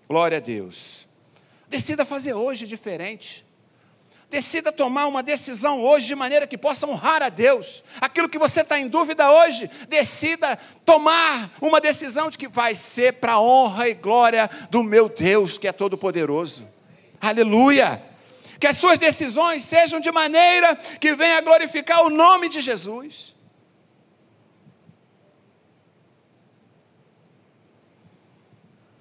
[0.09, 1.07] Glória a Deus.
[1.67, 3.45] Decida fazer hoje diferente.
[4.27, 7.83] Decida tomar uma decisão hoje de maneira que possa honrar a Deus.
[8.01, 13.13] Aquilo que você está em dúvida hoje, decida tomar uma decisão de que vai ser
[13.13, 16.67] para a honra e glória do meu Deus, que é todo-poderoso.
[17.21, 18.01] Aleluia!
[18.59, 23.35] Que as suas decisões sejam de maneira que venha glorificar o nome de Jesus.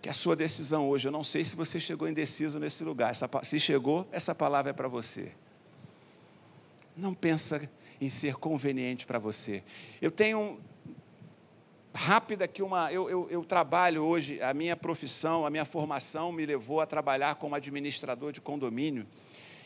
[0.08, 3.28] Que a sua decisão hoje, eu não sei se você chegou indeciso nesse lugar, essa,
[3.42, 5.30] se chegou, essa palavra é para você.
[6.96, 9.62] Não pensa em ser conveniente para você.
[10.00, 10.58] Eu tenho
[11.92, 12.90] rápida aqui uma.
[12.90, 17.34] Eu, eu, eu, trabalho hoje, a minha profissão, a minha formação me levou a trabalhar
[17.34, 19.06] como administrador de condomínio.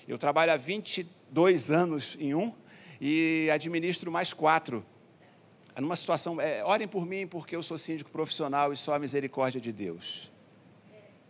[0.08, 2.52] Eu trabalho há 22 anos em um
[3.00, 4.84] e administro mais quatro.
[5.78, 9.60] Numa situação, é, orem por mim porque eu sou síndico profissional e só a misericórdia
[9.60, 10.31] de Deus.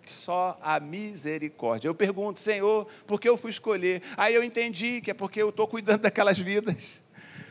[0.05, 1.89] Só a misericórdia.
[1.89, 4.03] Eu pergunto, Senhor, por que eu fui escolher?
[4.17, 7.01] Aí eu entendi que é porque eu estou cuidando daquelas vidas.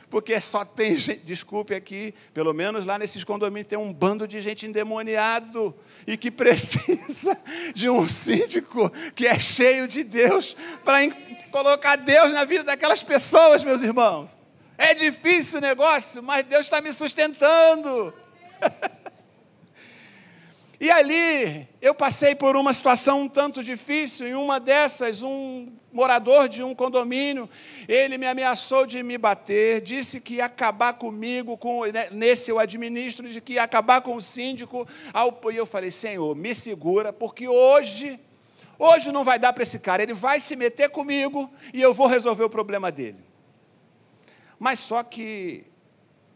[0.10, 4.42] Porque só tem gente, desculpe aqui, pelo menos lá nesses condomínios tem um bando de
[4.42, 5.74] gente endemoniado
[6.06, 7.38] e que precisa
[7.74, 10.98] de um síndico que é cheio de Deus para
[11.50, 14.30] colocar Deus na vida daquelas pessoas, meus irmãos.
[14.78, 18.14] É difícil o negócio, mas Deus está me sustentando.
[20.82, 26.50] E ali eu passei por uma situação um tanto difícil, em uma dessas, um morador
[26.50, 27.48] de um condomínio,
[27.88, 32.58] ele me ameaçou de me bater, disse que ia acabar comigo, com, né, nesse eu
[32.58, 34.88] administro, de que ia acabar com o síndico.
[35.54, 38.20] E eu falei, Senhor, me segura, porque hoje,
[38.80, 42.08] hoje não vai dar para esse cara, ele vai se meter comigo e eu vou
[42.08, 43.20] resolver o problema dele.
[44.58, 45.64] Mas só que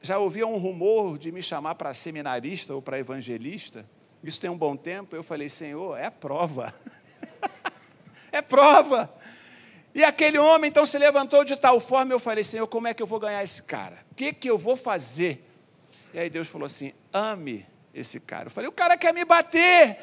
[0.03, 3.83] já ouvia um rumor de me chamar para seminarista ou para evangelista,
[4.29, 6.73] isso tem um bom tempo, eu falei, Senhor, é prova.
[8.31, 9.13] é prova.
[9.93, 13.01] E aquele homem então se levantou de tal forma, eu falei, Senhor, como é que
[13.01, 13.97] eu vou ganhar esse cara?
[14.11, 15.45] O que, que eu vou fazer?
[16.13, 18.47] E aí Deus falou assim: ame esse cara.
[18.47, 19.97] Eu falei, o cara quer me bater,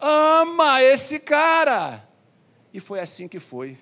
[0.00, 2.06] ama esse cara.
[2.72, 3.76] E foi assim que foi.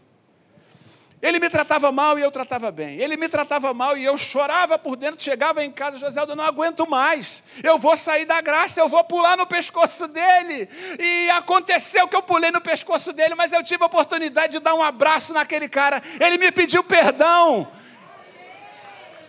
[1.27, 3.01] Ele me tratava mal e eu tratava bem.
[3.01, 5.21] Ele me tratava mal e eu chorava por dentro.
[5.21, 7.43] Chegava em casa, José, eu não aguento mais.
[7.65, 10.69] Eu vou sair da graça, eu vou pular no pescoço dele.
[11.01, 14.77] E aconteceu que eu pulei no pescoço dele, mas eu tive a oportunidade de dar
[14.77, 16.01] um abraço naquele cara.
[16.21, 17.67] Ele me pediu perdão.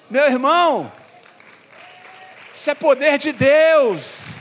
[0.08, 0.92] Meu irmão,
[2.54, 4.36] isso é poder de Deus.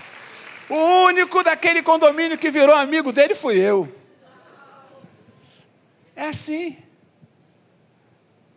[0.68, 3.90] O único daquele condomínio que virou amigo dele fui eu.
[6.14, 6.85] É assim.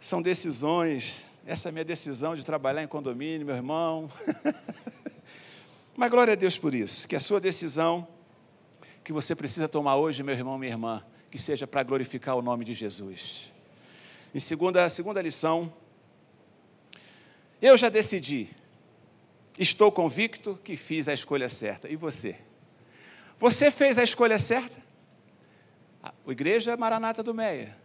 [0.10, 1.38] São decisões.
[1.46, 4.12] Essa é a minha decisão de trabalhar em condomínio, meu irmão.
[5.96, 7.08] Mas glória a Deus por isso.
[7.08, 8.08] Que a sua decisão
[9.04, 12.66] que você precisa tomar hoje, meu irmão, minha irmã, que seja para glorificar o nome
[12.66, 13.52] de Jesus.
[14.34, 15.72] Em segunda, segunda lição,
[17.62, 18.50] eu já decidi,
[19.60, 21.88] estou convicto que fiz a escolha certa.
[21.88, 22.36] E você?
[23.38, 24.82] Você fez a escolha certa?
[26.02, 27.78] A Igreja Maranata do Meia.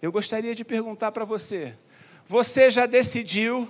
[0.00, 1.76] Eu gostaria de perguntar para você:
[2.26, 3.68] você já decidiu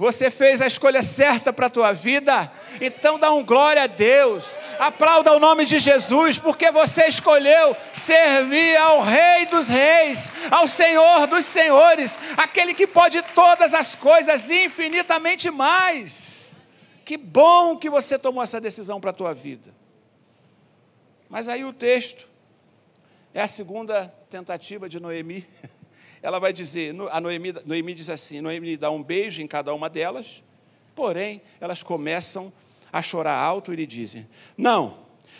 [0.00, 4.44] você fez a escolha certa para a tua vida, então dá um glória a Deus.
[4.78, 11.26] Aplauda o nome de Jesus, porque você escolheu servir ao Rei dos Reis, ao Senhor
[11.26, 16.52] dos Senhores, aquele que pode todas as coisas infinitamente mais.
[17.04, 19.70] Que bom que você tomou essa decisão para a tua vida.
[21.28, 22.26] Mas aí o texto
[23.34, 25.46] é a segunda tentativa de Noemi.
[26.22, 29.88] ela vai dizer, a Noemi, Noemi diz assim, Noemi dá um beijo em cada uma
[29.88, 30.42] delas,
[30.94, 32.52] porém, elas começam
[32.92, 34.98] a chorar alto e lhe dizem, não,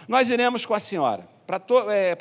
[0.09, 1.61] nós iremos com a senhora, para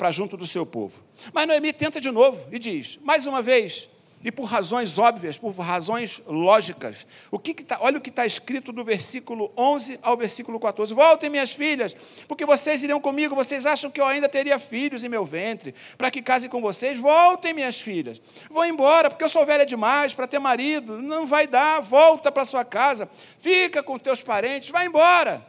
[0.08, 1.02] é, junto do seu povo.
[1.32, 3.88] Mas Noemi tenta de novo e diz, mais uma vez,
[4.22, 7.06] e por razões óbvias, por razões lógicas.
[7.30, 10.92] O que, que tá, olha o que está escrito do versículo 11 ao versículo 14.
[10.92, 11.96] Voltem, minhas filhas,
[12.28, 13.34] porque vocês iriam comigo.
[13.34, 16.98] Vocês acham que eu ainda teria filhos em meu ventre, para que case com vocês?
[16.98, 18.20] Voltem, minhas filhas.
[18.50, 21.00] Vou embora, porque eu sou velha demais para ter marido.
[21.00, 21.80] Não vai dar.
[21.80, 23.10] Volta para sua casa.
[23.40, 24.68] Fica com teus parentes.
[24.68, 25.46] Vai embora.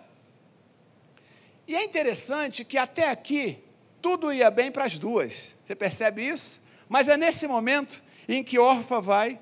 [1.68, 3.62] E é interessante que até aqui
[4.02, 5.58] tudo ia bem para as duas.
[5.66, 6.62] Você percebe isso?
[6.88, 8.02] Mas é nesse momento
[8.36, 9.40] em que Orfa vai,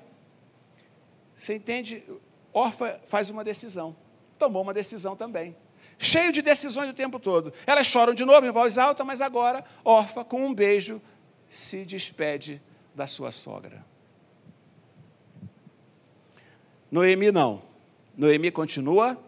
[1.36, 2.02] você entende?
[2.52, 3.96] Orfa faz uma decisão,
[4.38, 5.56] tomou uma decisão também.
[5.98, 7.52] Cheio de decisões o tempo todo.
[7.66, 11.00] Elas choram de novo em voz alta, mas agora Orfa, com um beijo,
[11.48, 12.60] se despede
[12.94, 13.84] da sua sogra.
[16.90, 17.62] Noemi não.
[18.16, 19.18] Noemi continua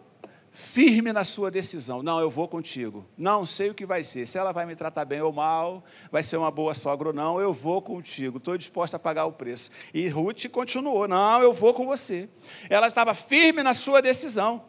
[0.53, 2.03] firme na sua decisão.
[2.03, 3.07] Não, eu vou contigo.
[3.17, 4.27] Não sei o que vai ser.
[4.29, 7.41] Se ela vai me tratar bem ou mal, vai ser uma boa sogra ou não,
[7.41, 8.37] eu vou contigo.
[8.37, 9.71] Estou disposta a pagar o preço.
[9.95, 12.29] E Ruth continuou: Não, eu vou com você.
[12.69, 14.63] Ela estava firme na sua decisão.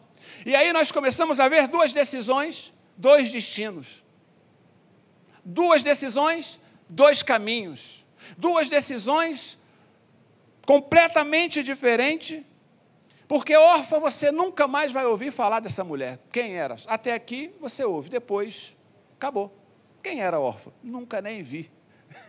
[0.46, 4.02] E aí nós começamos a ver duas decisões, dois destinos.
[5.44, 8.06] Duas decisões, dois caminhos.
[8.38, 9.58] Duas decisões
[10.66, 12.42] completamente diferentes
[13.28, 16.20] porque órfã você nunca mais vai ouvir falar dessa mulher.
[16.32, 16.78] Quem era?
[16.88, 18.76] Até aqui você ouve, depois
[19.16, 19.54] acabou.
[20.02, 20.72] Quem era órfã?
[20.84, 21.72] Nunca nem vi.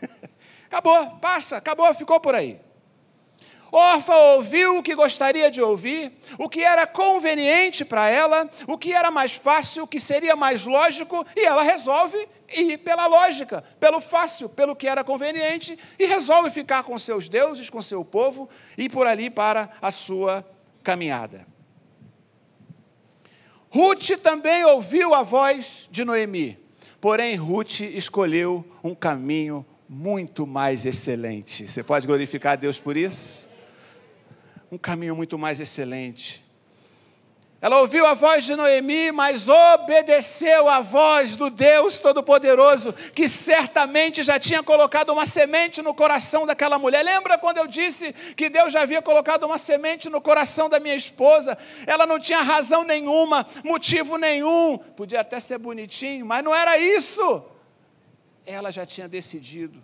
[0.67, 2.61] acabou, passa, acabou, ficou por aí.
[3.73, 8.93] Órfã ouviu o que gostaria de ouvir, o que era conveniente para ela, o que
[8.93, 12.17] era mais fácil, o que seria mais lógico, e ela resolve
[12.53, 17.69] ir pela lógica, pelo fácil, pelo que era conveniente, e resolve ficar com seus deuses,
[17.69, 20.47] com seu povo, e por ali para a sua
[20.85, 21.47] caminhada.
[23.71, 26.57] Ruth também ouviu a voz de Noemi,
[27.01, 31.69] porém Ruth escolheu um caminho muito mais excelente.
[31.69, 33.49] Você pode glorificar a Deus por isso?
[34.71, 36.44] Um caminho muito mais excelente.
[37.65, 44.23] Ela ouviu a voz de Noemi, mas obedeceu à voz do Deus Todo-Poderoso, que certamente
[44.23, 47.03] já tinha colocado uma semente no coração daquela mulher.
[47.03, 50.95] Lembra quando eu disse que Deus já havia colocado uma semente no coração da minha
[50.95, 51.57] esposa?
[51.87, 57.47] Ela não tinha razão nenhuma, motivo nenhum, podia até ser bonitinho, mas não era isso.
[58.45, 59.83] Ela já tinha decidido,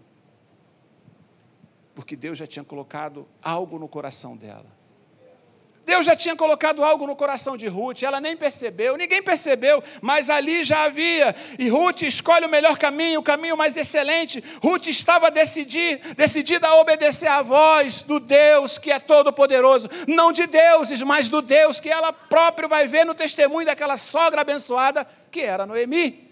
[1.95, 4.80] porque Deus já tinha colocado algo no coração dela.
[5.85, 10.31] Deus já tinha colocado algo no coração de Ruth, ela nem percebeu, ninguém percebeu, mas
[10.31, 11.35] ali já havia.
[11.59, 14.43] E Ruth escolhe o melhor caminho, o caminho mais excelente.
[14.63, 20.47] Ruth estava decidir, decidida a obedecer à voz do Deus que é todo-poderoso, não de
[20.47, 25.41] deuses, mas do Deus que ela própria vai ver no testemunho daquela sogra abençoada que
[25.41, 26.31] era Noemi.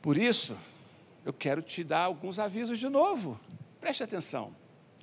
[0.00, 0.56] Por isso,
[1.24, 3.38] eu quero te dar alguns avisos de novo.
[3.80, 4.54] Preste atenção.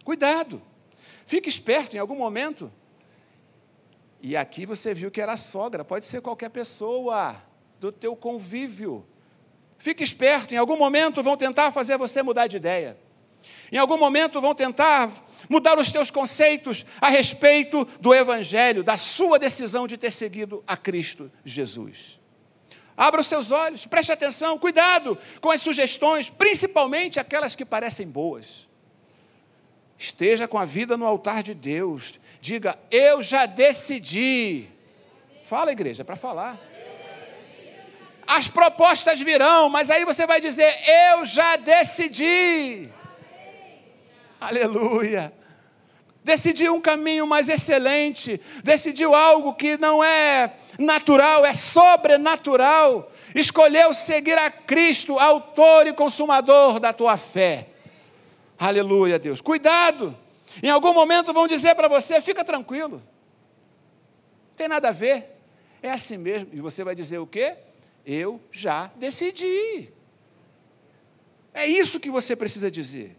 [0.04, 0.62] Cuidado.
[1.26, 2.72] Fique esperto em algum momento.
[4.22, 7.36] E aqui você viu que era a sogra, pode ser qualquer pessoa
[7.80, 9.06] do teu convívio.
[9.78, 12.98] Fique esperto, em algum momento vão tentar fazer você mudar de ideia.
[13.72, 15.12] Em algum momento vão tentar
[15.50, 20.76] mudar os teus conceitos a respeito do Evangelho, da sua decisão de ter seguido a
[20.76, 22.20] Cristo Jesus.
[22.96, 28.67] Abra os seus olhos, preste atenção, cuidado com as sugestões, principalmente aquelas que parecem boas.
[29.98, 32.20] Esteja com a vida no altar de Deus.
[32.40, 34.68] Diga, eu já decidi.
[35.44, 36.60] Fala, igreja, para falar.
[38.28, 42.90] As propostas virão, mas aí você vai dizer: Eu já decidi.
[44.40, 45.34] Aleluia.
[46.24, 53.10] Decidiu um caminho mais excelente, decidiu algo que não é natural, é sobrenatural.
[53.34, 57.68] Escolheu seguir a Cristo, autor e consumador da tua fé.
[58.58, 59.42] Aleluia, Deus.
[59.42, 60.18] Cuidado.
[60.64, 62.98] Em algum momento vão dizer para você: fica tranquilo.
[62.98, 65.38] Não tem nada a ver.
[65.82, 66.50] É assim mesmo.
[66.54, 67.56] E você vai dizer o quê?
[68.06, 69.90] Eu já decidi.
[71.54, 73.16] É isso que você precisa dizer.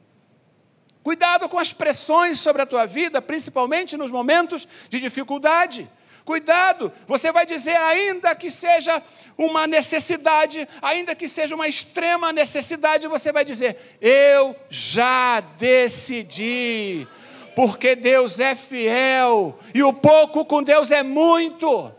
[1.02, 5.88] Cuidado com as pressões sobre a tua vida, principalmente nos momentos de dificuldade.
[6.28, 9.02] Cuidado, você vai dizer, ainda que seja
[9.38, 17.08] uma necessidade, ainda que seja uma extrema necessidade, você vai dizer: Eu já decidi,
[17.56, 21.90] porque Deus é fiel e o pouco com Deus é muito.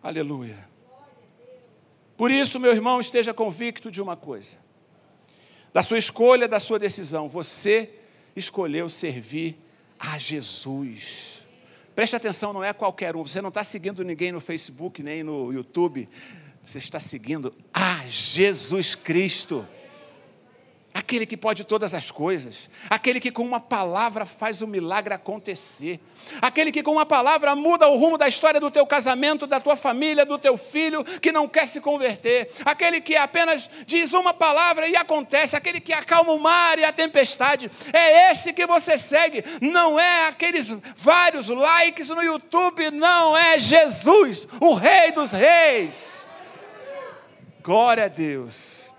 [0.00, 0.64] Aleluia.
[2.16, 4.58] Por isso, meu irmão, esteja convicto de uma coisa:
[5.74, 7.90] da sua escolha, da sua decisão, você
[8.36, 9.58] escolheu servir
[9.98, 11.39] a Jesus.
[11.94, 13.26] Preste atenção, não é qualquer um.
[13.26, 16.08] Você não está seguindo ninguém no Facebook nem no YouTube.
[16.64, 19.66] Você está seguindo a Jesus Cristo
[20.92, 26.00] aquele que pode todas as coisas, aquele que com uma palavra faz o milagre acontecer,
[26.42, 29.76] aquele que com uma palavra muda o rumo da história do teu casamento, da tua
[29.76, 34.88] família, do teu filho que não quer se converter, aquele que apenas diz uma palavra
[34.88, 39.44] e acontece, aquele que acalma o mar e a tempestade, é esse que você segue,
[39.60, 46.26] não é aqueles vários likes no YouTube, não é Jesus, o Rei dos Reis.
[47.62, 48.92] Glória a Deus.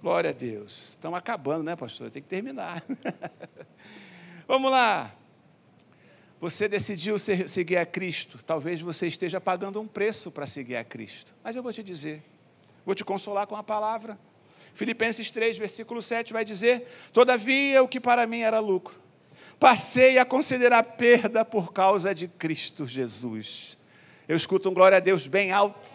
[0.00, 0.85] Glória a Deus.
[1.06, 2.10] Estamos acabando, né, pastor?
[2.10, 2.82] Tem que terminar.
[4.48, 5.14] Vamos lá.
[6.40, 8.40] Você decidiu seguir a Cristo.
[8.44, 11.32] Talvez você esteja pagando um preço para seguir a Cristo.
[11.44, 12.24] Mas eu vou te dizer,
[12.84, 14.18] vou te consolar com a palavra.
[14.74, 18.96] Filipenses 3, versículo 7 vai dizer: Todavia, o que para mim era lucro,
[19.60, 23.78] passei a considerar perda por causa de Cristo Jesus.
[24.26, 25.88] Eu escuto um glória a Deus bem alto.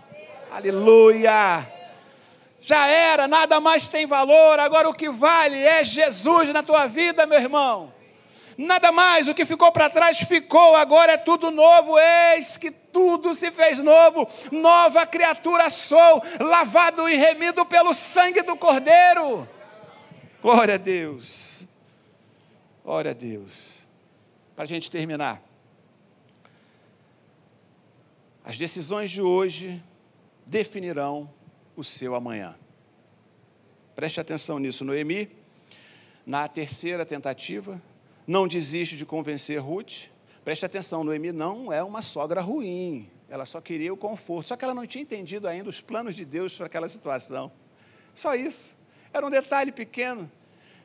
[0.49, 1.80] Aleluia!
[2.61, 7.25] Já era, nada mais tem valor, agora o que vale é Jesus na tua vida,
[7.25, 7.91] meu irmão.
[8.55, 13.33] Nada mais, o que ficou para trás ficou, agora é tudo novo, eis que tudo
[13.33, 19.49] se fez novo, nova criatura sou, lavado e remido pelo sangue do Cordeiro.
[20.39, 21.65] Glória a Deus,
[22.83, 23.51] glória a Deus.
[24.55, 25.41] Para a gente terminar,
[28.43, 29.81] as decisões de hoje
[30.45, 31.27] definirão
[31.75, 32.55] o seu amanhã.
[33.95, 35.29] Preste atenção nisso, Noemi,
[36.25, 37.81] na terceira tentativa,
[38.25, 40.09] não desiste de convencer Ruth.
[40.43, 44.63] Preste atenção, Noemi não é uma sogra ruim, ela só queria o conforto, só que
[44.63, 47.51] ela não tinha entendido ainda os planos de Deus para aquela situação.
[48.13, 48.75] Só isso,
[49.13, 50.29] era um detalhe pequeno.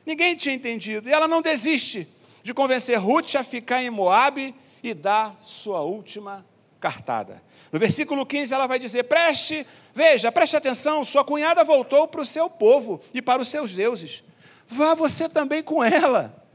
[0.05, 2.07] Ninguém tinha entendido, e ela não desiste
[2.43, 6.45] de convencer Ruth a ficar em Moabe e dar sua última
[6.79, 7.43] cartada.
[7.71, 12.25] No versículo 15 ela vai dizer: Preste, veja, preste atenção, sua cunhada voltou para o
[12.25, 14.23] seu povo e para os seus deuses.
[14.67, 16.45] Vá você também com ela.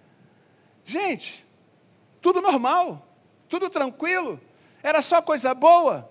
[0.84, 1.46] Gente,
[2.20, 3.06] tudo normal,
[3.48, 4.40] tudo tranquilo,
[4.82, 6.10] era só coisa boa.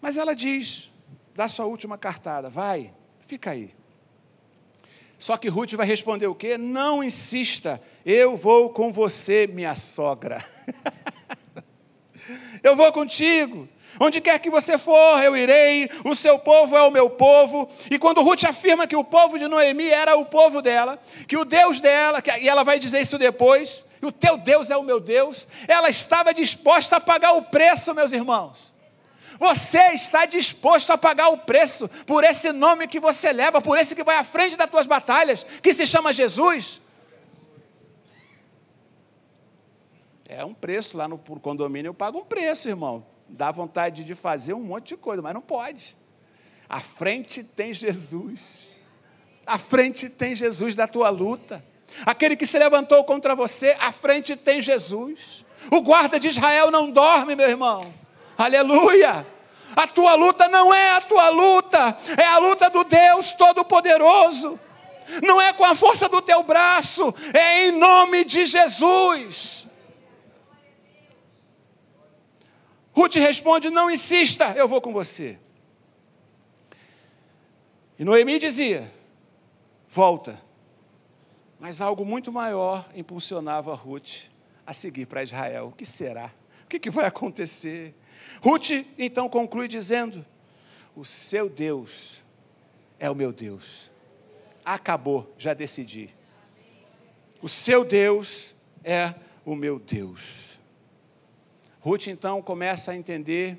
[0.00, 0.90] Mas ela diz:
[1.34, 2.92] dá sua última cartada, vai,
[3.26, 3.74] fica aí.
[5.18, 6.56] Só que Ruth vai responder o quê?
[6.56, 10.44] Não insista, eu vou com você, minha sogra.
[12.62, 13.68] eu vou contigo.
[14.00, 17.68] Onde quer que você for, eu irei, o seu povo é o meu povo.
[17.90, 21.44] E quando Ruth afirma que o povo de Noemi era o povo dela, que o
[21.44, 24.84] Deus dela, que, e ela vai dizer isso depois, e o teu Deus é o
[24.84, 28.72] meu Deus, ela estava disposta a pagar o preço, meus irmãos.
[29.38, 33.94] Você está disposto a pagar o preço por esse nome que você leva, por esse
[33.94, 36.80] que vai à frente das tuas batalhas, que se chama Jesus?
[40.28, 43.04] É um preço lá no condomínio, eu pago um preço, irmão.
[43.26, 45.96] Dá vontade de fazer um monte de coisa, mas não pode.
[46.68, 48.68] À frente tem Jesus.
[49.46, 51.64] À frente tem Jesus da tua luta.
[52.04, 55.46] Aquele que se levantou contra você, à frente tem Jesus.
[55.70, 57.92] O guarda de Israel não dorme, meu irmão.
[58.36, 59.26] Aleluia.
[59.74, 64.60] A tua luta não é a tua luta, é a luta do Deus Todo-Poderoso.
[65.22, 69.67] Não é com a força do teu braço, é em nome de Jesus.
[72.98, 75.38] Ruth responde: Não insista, eu vou com você.
[77.96, 78.90] E Noemi dizia:
[79.88, 80.42] Volta.
[81.60, 84.24] Mas algo muito maior impulsionava Ruth
[84.66, 85.68] a seguir para Israel.
[85.68, 86.32] O que será?
[86.64, 87.94] O que, vai acontecer?
[88.42, 90.26] Ruth então conclui dizendo:
[90.96, 92.20] o seu Deus
[92.98, 93.92] é o meu Deus.
[94.64, 96.10] Acabou, já decidi.
[97.40, 100.57] O seu Deus é o meu Deus.
[101.80, 103.58] Ruth então começa a entender,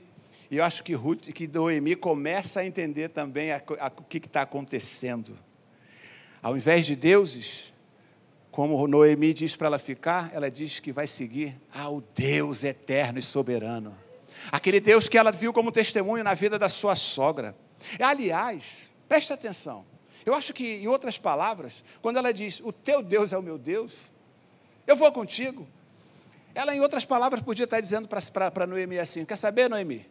[0.51, 3.49] e eu acho que, Ruth, que Noemi começa a entender também
[3.97, 5.38] o que está acontecendo.
[6.41, 7.74] Ao invés de deuses,
[8.51, 13.24] como Noemi diz para ela ficar, ela diz que vai seguir ao Deus eterno e
[13.24, 13.95] soberano.
[14.51, 17.55] Aquele Deus que ela viu como testemunho na vida da sua sogra.
[17.99, 19.86] Aliás, preste atenção.
[20.26, 23.57] Eu acho que, em outras palavras, quando ela diz, o teu Deus é o meu
[23.57, 24.11] Deus,
[24.86, 25.67] eu vou contigo.
[26.60, 28.10] Ela, em outras palavras, podia estar dizendo
[28.43, 30.05] para Noemi assim: Quer saber, Noemi?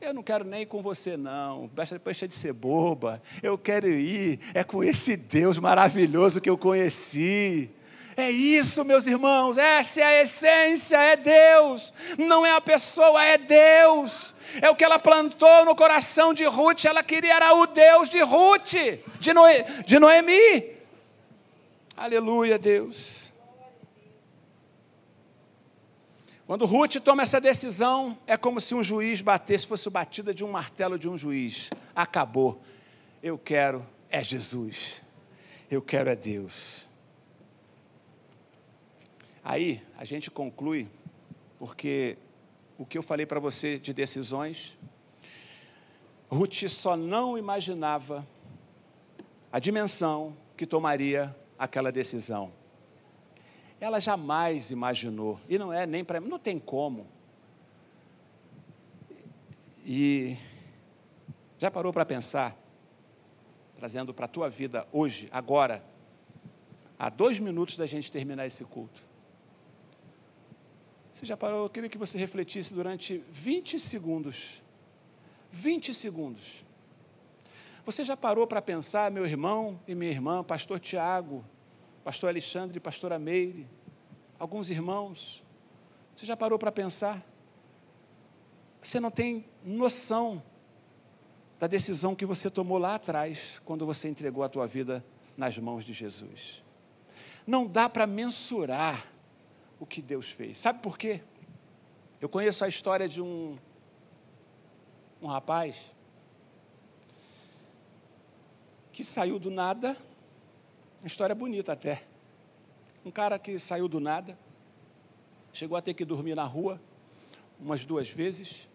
[0.00, 1.70] Eu não quero nem ir com você, não.
[2.04, 3.22] Deixa de ser boba.
[3.40, 4.40] Eu quero ir.
[4.52, 7.70] É com esse Deus maravilhoso que eu conheci.
[8.16, 9.56] É isso, meus irmãos.
[9.58, 10.96] Essa é a essência.
[10.96, 11.94] É Deus.
[12.18, 14.34] Não é a pessoa, é Deus.
[14.60, 16.84] É o que ela plantou no coração de Ruth.
[16.84, 18.74] Ela queria era o Deus de Ruth,
[19.20, 19.30] de,
[19.86, 20.64] de Noemi.
[21.96, 23.25] Aleluia, Deus.
[26.46, 30.50] Quando Ruth toma essa decisão, é como se um juiz batesse, fosse batida de um
[30.52, 31.70] martelo de um juiz.
[31.94, 32.62] Acabou.
[33.20, 35.02] Eu quero é Jesus.
[35.68, 36.86] Eu quero é Deus.
[39.42, 40.88] Aí a gente conclui,
[41.58, 42.16] porque
[42.78, 44.78] o que eu falei para você de decisões,
[46.30, 48.24] Ruth só não imaginava
[49.50, 52.52] a dimensão que tomaria aquela decisão
[53.80, 57.06] ela jamais imaginou, e não é nem para não tem como.
[59.84, 60.36] E
[61.58, 62.56] já parou para pensar,
[63.76, 65.84] trazendo para a tua vida hoje, agora,
[66.98, 69.02] há dois minutos da gente terminar esse culto.
[71.12, 71.64] Você já parou?
[71.64, 74.62] Eu queria que você refletisse durante 20 segundos.
[75.50, 76.64] 20 segundos.
[77.86, 81.44] Você já parou para pensar, meu irmão e minha irmã, pastor Tiago,
[82.06, 83.66] pastor Alexandre pastora Meire,
[84.38, 85.42] alguns irmãos.
[86.14, 87.20] Você já parou para pensar?
[88.80, 90.40] Você não tem noção
[91.58, 95.04] da decisão que você tomou lá atrás, quando você entregou a tua vida
[95.36, 96.62] nas mãos de Jesus.
[97.44, 99.12] Não dá para mensurar
[99.80, 100.60] o que Deus fez.
[100.60, 101.20] Sabe por quê?
[102.20, 103.58] Eu conheço a história de um,
[105.20, 105.92] um rapaz
[108.92, 109.96] que saiu do nada
[111.06, 112.02] uma história bonita até.
[113.04, 114.36] Um cara que saiu do nada,
[115.52, 116.80] chegou a ter que dormir na rua
[117.60, 118.68] umas duas vezes.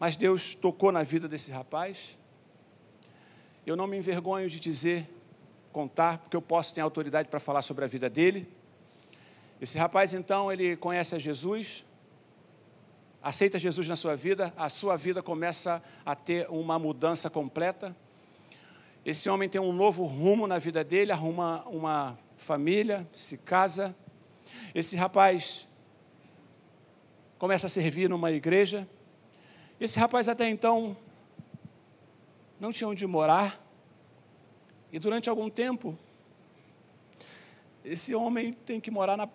[0.00, 2.18] Mas Deus tocou na vida desse rapaz.
[3.64, 5.08] Eu não me envergonho de dizer,
[5.72, 8.52] contar, porque eu posso ter autoridade para falar sobre a vida dele.
[9.60, 11.84] Esse rapaz, então, ele conhece a Jesus,
[13.22, 17.94] aceita Jesus na sua vida, a sua vida começa a ter uma mudança completa.
[19.06, 23.94] Esse homem tem um novo rumo na vida dele, arruma uma família, se casa.
[24.74, 25.68] Esse rapaz
[27.38, 28.84] começa a servir numa igreja.
[29.80, 30.96] Esse rapaz até então
[32.58, 33.64] não tinha onde morar.
[34.90, 35.96] E durante algum tempo,
[37.84, 39.28] esse homem tem que morar na,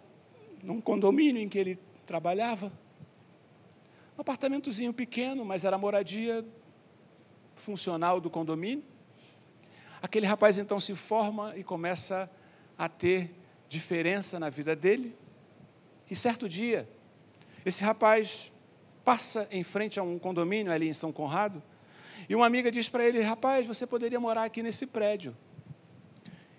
[0.61, 2.73] num condomínio em que ele trabalhava.
[4.17, 6.45] Um apartamentozinho pequeno, mas era moradia
[7.55, 8.90] funcional do condomínio.
[10.01, 12.29] Aquele rapaz então se forma e começa
[12.77, 13.33] a ter
[13.69, 15.15] diferença na vida dele.
[16.09, 16.89] E certo dia,
[17.65, 18.51] esse rapaz
[19.05, 21.61] passa em frente a um condomínio ali em São Conrado,
[22.27, 25.35] e uma amiga diz para ele: Rapaz, você poderia morar aqui nesse prédio.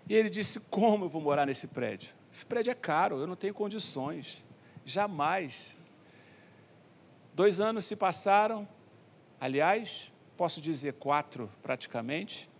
[0.08, 2.10] E ele disse: Como eu vou morar nesse prédio?
[2.32, 4.44] Esse prédio é caro, eu não tenho condições.
[4.84, 5.76] Jamais.
[7.34, 8.68] Dois anos se passaram,
[9.40, 12.50] aliás, posso dizer quatro praticamente.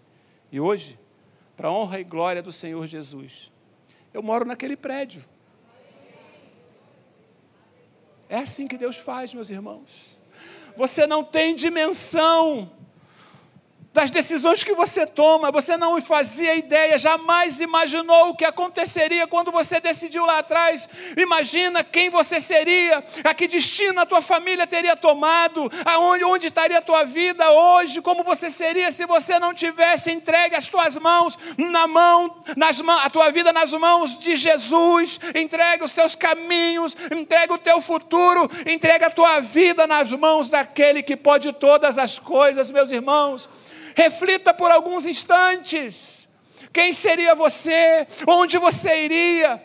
[0.52, 0.98] E hoje,
[1.56, 3.50] para a honra e glória do Senhor Jesus,
[4.12, 5.24] eu moro naquele prédio.
[8.28, 10.18] É assim que Deus faz, meus irmãos.
[10.76, 12.70] Você não tem dimensão
[13.92, 15.52] das decisões que você toma.
[15.52, 20.88] Você não fazia ideia, jamais imaginou o que aconteceria quando você decidiu lá atrás.
[21.16, 26.78] Imagina quem você seria, a que destino a tua família teria tomado, aonde onde estaria
[26.78, 31.38] a tua vida hoje, como você seria se você não tivesse entregue as tuas mãos
[31.58, 35.20] na mão, nas mãos, a tua vida nas mãos de Jesus.
[35.34, 41.02] Entregue os teus caminhos, entregue o teu futuro, entregue a tua vida nas mãos daquele
[41.02, 43.48] que pode todas as coisas, meus irmãos.
[43.96, 46.28] Reflita por alguns instantes.
[46.72, 48.06] Quem seria você?
[48.26, 49.62] Onde você iria?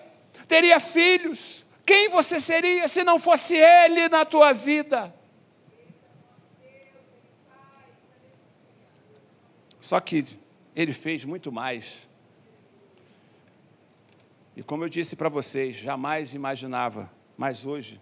[0.47, 1.65] Teria filhos?
[1.85, 5.13] Quem você seria se não fosse Ele na tua vida?
[9.79, 10.37] Só que
[10.75, 12.09] ele fez muito mais.
[14.53, 18.01] E como eu disse para vocês, jamais imaginava, mas hoje,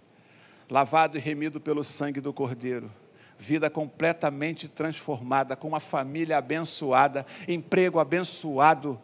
[0.67, 2.91] lavado e remido pelo sangue do Cordeiro,
[3.45, 8.99] vida completamente transformada, com uma família abençoada, emprego abençoado,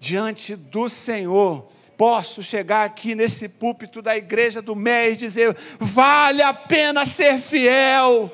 [0.00, 6.42] diante do Senhor, posso chegar aqui nesse púlpito da igreja do MEI e dizer: vale
[6.42, 8.30] a pena ser fiel.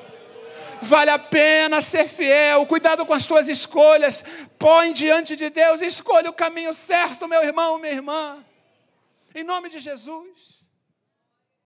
[0.81, 4.23] Vale a pena ser fiel, cuidado com as tuas escolhas,
[4.57, 8.41] põe diante de Deus, escolha o caminho certo, meu irmão, minha irmã,
[9.35, 10.58] em nome de Jesus.